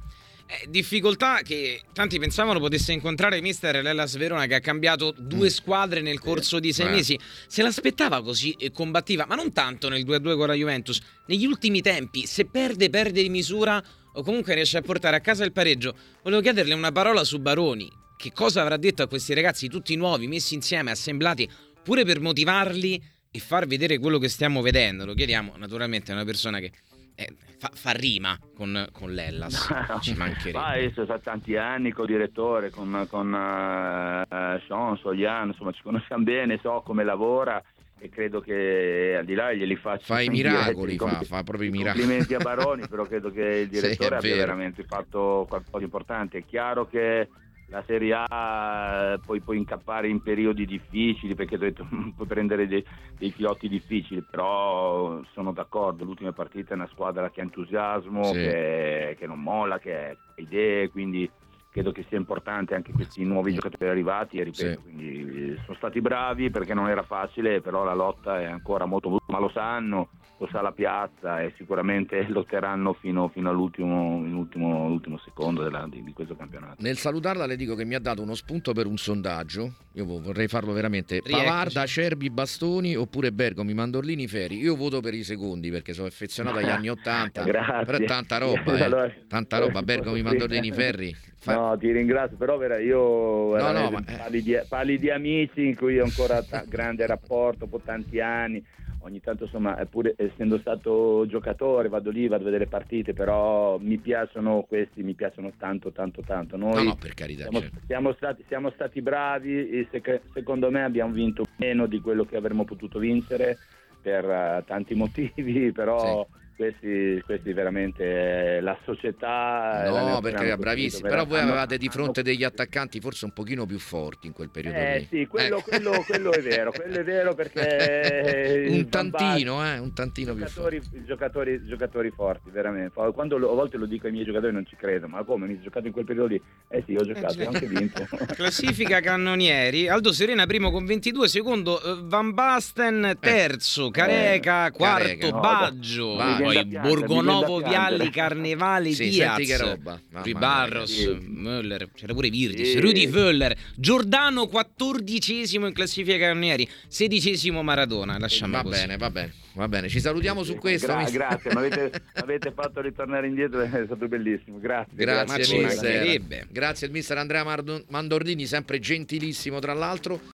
Eh, 0.45 0.67
difficoltà 0.69 1.41
che 1.43 1.81
tanti 1.93 2.19
pensavano 2.19 2.59
potesse 2.59 2.91
incontrare 2.91 3.39
mister 3.41 3.81
Lellas 3.81 4.17
Verona 4.17 4.45
che 4.47 4.55
ha 4.55 4.59
cambiato 4.59 5.13
due 5.17 5.45
Mm. 5.47 5.49
squadre 5.49 6.01
nel 6.01 6.19
corso 6.19 6.59
di 6.59 6.73
sei 6.73 6.89
mesi. 6.89 7.17
Se 7.47 7.61
l'aspettava 7.61 8.21
così 8.21 8.51
e 8.59 8.71
combattiva, 8.71 9.25
ma 9.25 9.35
non 9.35 9.53
tanto 9.53 9.87
nel 9.87 10.03
2-2 10.03 10.35
con 10.35 10.47
la 10.47 10.53
Juventus. 10.53 10.99
Negli 11.27 11.45
ultimi 11.45 11.81
tempi, 11.81 12.25
se 12.25 12.45
perde, 12.45 12.89
perde 12.89 13.21
di 13.21 13.29
misura 13.29 13.81
o 14.13 14.23
comunque 14.23 14.53
riesce 14.55 14.77
a 14.77 14.81
portare 14.81 15.15
a 15.15 15.21
casa 15.21 15.45
il 15.45 15.53
pareggio. 15.53 15.95
Volevo 16.23 16.41
chiederle 16.41 16.73
una 16.73 16.91
parola 16.91 17.23
su 17.23 17.39
Baroni. 17.39 17.89
Che 18.17 18.31
cosa 18.33 18.61
avrà 18.61 18.77
detto 18.77 19.01
a 19.03 19.07
questi 19.07 19.33
ragazzi 19.33 19.67
tutti 19.69 19.95
nuovi, 19.95 20.27
messi 20.27 20.53
insieme, 20.53 20.91
assemblati, 20.91 21.49
pure 21.81 22.03
per 22.03 22.19
motivarli 22.19 23.01
e 23.31 23.39
far 23.39 23.65
vedere 23.65 23.97
quello 23.99 24.19
che 24.19 24.27
stiamo 24.27 24.61
vedendo? 24.61 25.05
Lo 25.05 25.13
chiediamo 25.13 25.53
naturalmente 25.57 26.11
a 26.11 26.15
una 26.15 26.25
persona 26.25 26.59
che 26.59 26.71
eh, 27.15 27.33
fa, 27.57 27.69
fa 27.73 27.91
rima 27.91 28.37
con, 28.55 28.87
con 28.91 29.11
l'Ellas. 29.13 29.67
Ci 30.01 30.13
mancherebbe. 30.15 30.57
Ma 30.57 30.67
adesso 30.73 31.05
fa 31.05 31.19
tanti 31.19 31.55
anni 31.57 31.91
con 31.91 32.05
il 32.05 32.11
direttore, 32.11 32.69
con, 32.69 33.05
con 33.09 33.33
eh, 33.33 34.61
Sean, 34.67 34.97
Solian, 34.97 35.47
insomma 35.49 35.71
ci 35.71 35.81
conosciamo 35.81 36.23
bene, 36.23 36.59
so 36.61 36.81
come 36.85 37.03
lavora 37.03 37.61
e 38.03 38.09
credo 38.09 38.39
che 38.41 39.15
al 39.19 39.25
di 39.25 39.35
là 39.35 39.53
glieli 39.53 39.75
faccio 39.75 40.05
Fa 40.05 40.21
i 40.21 40.29
miracoli, 40.29 40.97
fa, 40.97 41.21
fa 41.21 41.43
proprio 41.43 41.69
i 41.69 41.71
miracoli. 41.71 42.01
complimenti 42.03 42.33
a 42.33 42.39
Baroni, 42.43 42.87
però 42.87 43.03
credo 43.05 43.29
che 43.31 43.41
il 43.41 43.69
Sì, 43.69 43.77
è 43.77 43.81
direttore 43.81 44.15
abbia 44.15 44.29
vero. 44.31 44.45
veramente 44.47 44.83
fatto 44.83 45.45
qualcosa 45.47 45.77
di 45.77 45.83
importante. 45.83 46.37
È 46.39 46.45
chiaro 46.45 46.87
che 46.87 47.29
la 47.71 47.83
Serie 47.87 48.13
A 48.27 49.19
poi 49.25 49.39
puoi 49.39 49.57
incappare 49.57 50.09
in 50.09 50.21
periodi 50.21 50.65
difficili 50.65 51.35
perché 51.35 51.57
puoi 52.15 52.27
prendere 52.27 52.67
dei, 52.67 52.85
dei 53.17 53.31
fiotti 53.31 53.69
difficili, 53.69 54.21
però 54.21 55.21
sono 55.33 55.53
d'accordo, 55.53 56.03
l'ultima 56.03 56.33
partita 56.33 56.73
è 56.73 56.75
una 56.75 56.89
squadra 56.91 57.29
che 57.29 57.39
ha 57.39 57.43
entusiasmo, 57.43 58.23
Sì. 58.25 58.39
che, 58.39 59.15
che 59.17 59.25
non 59.25 59.41
molla, 59.41 59.79
che 59.79 60.09
ha 60.09 60.15
idee, 60.35 60.89
quindi 60.89 61.29
credo 61.71 61.91
che 61.91 62.05
sia 62.09 62.17
importante 62.17 62.75
anche 62.75 62.91
questi 62.91 63.23
nuovi 63.23 63.53
giocatori 63.53 63.89
arrivati 63.89 64.37
e 64.39 64.43
ripeto, 64.43 64.81
Sì. 64.81 64.83
quindi 64.83 65.51
eh, 65.53 65.57
sono 65.65 65.77
stati 65.77 66.01
bravi 66.01 66.49
perché 66.49 66.73
non 66.73 66.89
era 66.89 67.03
facile, 67.03 67.61
però 67.61 67.83
la 67.83 67.93
lotta 67.93 68.39
è 68.41 68.45
ancora 68.45 68.85
molto 68.85 69.19
ma 69.27 69.39
lo 69.39 69.49
sanno, 69.53 70.09
lo 70.37 70.47
sa 70.51 70.61
la 70.61 70.71
piazza 70.73 71.41
e 71.41 71.53
sicuramente 71.55 72.25
lotteranno 72.29 72.93
fino, 72.93 73.29
fino 73.29 73.49
all'ultimo 73.49 75.17
secondo 75.23 75.63
della- 75.63 75.87
di, 75.89 76.03
di 76.03 76.13
questo 76.13 76.35
campionato. 76.35 76.75
Nel 76.79 76.97
salutarla 76.97 77.45
le 77.45 77.55
dico 77.55 77.75
che 77.75 77.85
mi 77.85 77.95
ha 77.95 77.99
dato 77.99 78.21
uno 78.21 78.35
spunto 78.35 78.73
per 78.73 78.85
un 78.85 78.97
sondaggio. 78.97 79.73
Io 79.93 80.05
vo- 80.05 80.21
vorrei 80.21 80.47
farlo 80.47 80.73
veramente. 80.73 81.21
Pavarda, 81.21 81.85
Cerbi, 81.85 82.29
Bastoni 82.29 82.95
oppure 82.95 83.31
Bergomi, 83.31 83.73
Mandorlini, 83.73 84.27
Feri. 84.27 84.57
Io 84.57 84.75
voto 84.75 84.99
per 85.01 85.13
i 85.13 85.23
secondi 85.23 85.69
perché 85.69 85.93
sono 85.93 86.07
affezionato 86.07 86.57
agli 86.57 86.67
anni 86.69 86.89
Ottanta. 86.89 87.43
Grazie. 87.43 87.85
Però 87.85 87.97
è 87.97 88.03
tanta 88.05 88.37
roba, 88.37 88.77
eh. 88.77 88.83
Allora- 88.83 89.13
Tanta 89.27 89.57
roba. 89.59 89.81
Bergomi, 89.83 90.21
Mandorlini, 90.21 90.71
Ferri. 90.71 91.15
Fa- 91.37 91.53
No, 91.61 91.77
ti 91.77 91.91
ringrazio, 91.91 92.37
però 92.37 92.57
vera, 92.57 92.79
io 92.79 93.55
No, 93.55 93.71
no, 93.71 93.91
ma- 93.91 94.03
parli, 94.17 94.41
di, 94.41 94.59
parli 94.67 94.97
di 94.97 95.11
amici 95.11 95.63
in 95.67 95.75
cui 95.75 95.99
ho 95.99 96.03
ancora 96.05 96.41
ta- 96.41 96.63
grande 96.67 97.05
rapporto, 97.05 97.65
dopo 97.65 97.79
tanti 97.83 98.19
anni. 98.19 98.65
Ogni 99.03 99.19
tanto, 99.19 99.43
insomma, 99.45 99.75
pur 99.89 100.11
essendo 100.15 100.59
stato 100.59 101.25
giocatore, 101.27 101.87
vado 101.87 102.11
lì, 102.11 102.27
vado 102.27 102.43
a 102.43 102.45
vedere 102.45 102.67
partite, 102.67 103.13
però 103.13 103.77
mi 103.79 103.97
piacciono 103.97 104.63
questi, 104.67 105.01
mi 105.03 105.13
piacciono 105.15 105.53
tanto, 105.57 105.91
tanto, 105.91 106.23
tanto. 106.23 106.55
Noi 106.57 106.83
No, 106.83 106.89
no, 106.89 106.97
per 106.97 107.13
carità. 107.15 107.41
siamo, 107.43 107.59
certo. 107.59 107.79
siamo 107.85 108.13
stati, 108.13 108.43
siamo 108.47 108.69
stati 108.71 109.01
bravi, 109.01 109.69
e 109.69 109.87
sec- 109.91 110.21
secondo 110.33 110.69
me 110.69 110.83
abbiamo 110.83 111.13
vinto 111.13 111.45
meno 111.57 111.87
di 111.87 111.99
quello 111.99 112.25
che 112.25 112.35
avremmo 112.37 112.63
potuto 112.63 112.99
vincere 112.99 113.59
per 113.99 114.23
eh, 114.23 114.63
tanti 114.67 114.93
motivi, 114.93 115.71
però 115.73 116.27
questi, 116.61 117.21
questi 117.25 117.53
veramente 117.53 118.57
eh, 118.57 118.61
la 118.61 118.77
società... 118.85 119.81
la 119.89 120.09
No, 120.11 120.19
perché 120.21 120.45
era 120.45 120.57
bravissimo. 120.57 121.09
Però 121.09 121.25
voi 121.25 121.39
avevate 121.39 121.77
di 121.77 121.89
fronte 121.89 122.21
degli 122.21 122.43
attaccanti 122.43 122.99
forse 122.99 123.25
un 123.25 123.33
pochino 123.33 123.65
più 123.65 123.79
forti 123.79 124.27
in 124.27 124.33
quel 124.33 124.49
periodo 124.49 124.77
Eh 124.77 124.99
lì. 124.99 125.07
sì, 125.09 125.25
quello, 125.27 125.57
Eh. 125.57 125.63
quello- 125.63 126.03
quello 126.05 126.31
è 126.31 126.41
vero, 126.41 126.71
quello 126.71 126.99
è 126.99 127.03
vero 127.03 127.33
perché... 127.33 128.65
un 128.69 128.87
Van 128.89 129.09
Basten- 129.09 129.11
tantino, 129.11 129.65
eh, 129.65 129.77
un 129.79 129.93
tantino 129.93 130.33
più 130.35 130.45
forte. 130.47 130.81
Giocatori, 131.05 131.65
giocatori, 131.65 132.11
forti, 132.11 132.49
veramente. 132.51 132.91
Quando 133.13 133.37
lo- 133.37 133.51
a 133.51 133.55
volte 133.55 133.77
lo 133.77 133.85
dico 133.87 134.05
ai 134.05 134.11
miei 134.13 134.25
giocatori 134.25 134.53
non 134.53 134.65
ci 134.67 134.75
credo, 134.75 135.07
ma 135.07 135.23
come 135.23 135.47
mi 135.47 135.53
hai 135.53 135.61
giocato 135.61 135.87
in 135.87 135.93
quel 135.93 136.05
periodo 136.05 136.27
lì? 136.27 136.41
Eh 136.69 136.83
sì, 136.85 136.95
ho 136.95 137.03
giocato, 137.03 137.33
sì. 137.33 137.41
ho 137.41 137.47
anche 137.47 137.65
vinto. 137.65 138.07
Classifica 138.35 138.99
cannonieri. 138.99 139.87
Aldo 139.87 140.11
Serena 140.11 140.45
primo 140.45 140.69
con 140.71 140.85
22, 140.85 141.27
secondo 141.27 141.81
eh, 141.81 141.99
Van 142.03 142.33
Basten 142.33 143.17
terzo, 143.19 143.89
Careca 143.89 144.69
quarto, 144.71 145.03
Careca, 145.07 145.29
no, 145.29 145.39
Baggio, 145.39 146.15
mi 146.39 146.50
poi 146.53 146.65
Borgonovo, 146.65 147.57
mi 147.59 147.69
Vialli. 147.69 148.09
Carnevale, 148.09 148.91
Sì, 148.91 149.09
Diaz, 149.09 149.35
senti 149.35 149.45
che 149.51 149.57
roba. 149.57 149.99
Mamma 150.09 150.23
Rui 150.23 150.31
mia, 150.31 150.39
Barros, 150.39 151.05
ragazzi. 151.05 151.27
Müller, 151.29 151.87
c'era 151.95 152.13
pure 152.13 152.29
Virdis, 152.29 152.71
Sì. 152.71 152.79
Rudy 152.79 153.07
Völler, 153.07 153.55
Giordano 153.75 154.47
quattordicesimo 154.47 155.67
in 155.67 155.73
classifica 155.73 156.17
cannonieri, 156.17 156.67
sedicesimo 156.87 157.61
Maradona, 157.63 158.17
lasciamo 158.17 158.53
Va 158.57 158.63
così. 158.63 158.79
bene, 158.79 158.97
va 158.97 159.09
bene, 159.09 159.33
va 159.53 159.67
bene. 159.67 159.89
Ci 159.89 159.99
salutiamo 159.99 160.43
su 160.43 160.55
questo. 160.55 160.87
Gra- 160.87 160.97
mister. 160.99 161.17
grazie, 161.17 161.51
mi 161.53 161.57
avete, 161.57 161.91
mi 162.15 162.21
avete 162.21 162.51
fatto 162.53 162.81
ritornare 162.81 163.27
indietro, 163.27 163.61
è 163.61 163.83
stato 163.85 164.07
bellissimo. 164.07 164.59
Grazie. 164.59 164.93
Grazie, 164.95 165.61
mancherebbe. 165.61 166.47
Grazie 166.49 166.87
al 166.87 166.93
mister 166.93 167.17
Andrea 167.17 167.43
Mandordini, 167.89 168.45
sempre 168.45 168.79
gentilissimo 168.79 169.59
tra 169.59 169.73
l'altro. 169.73 170.19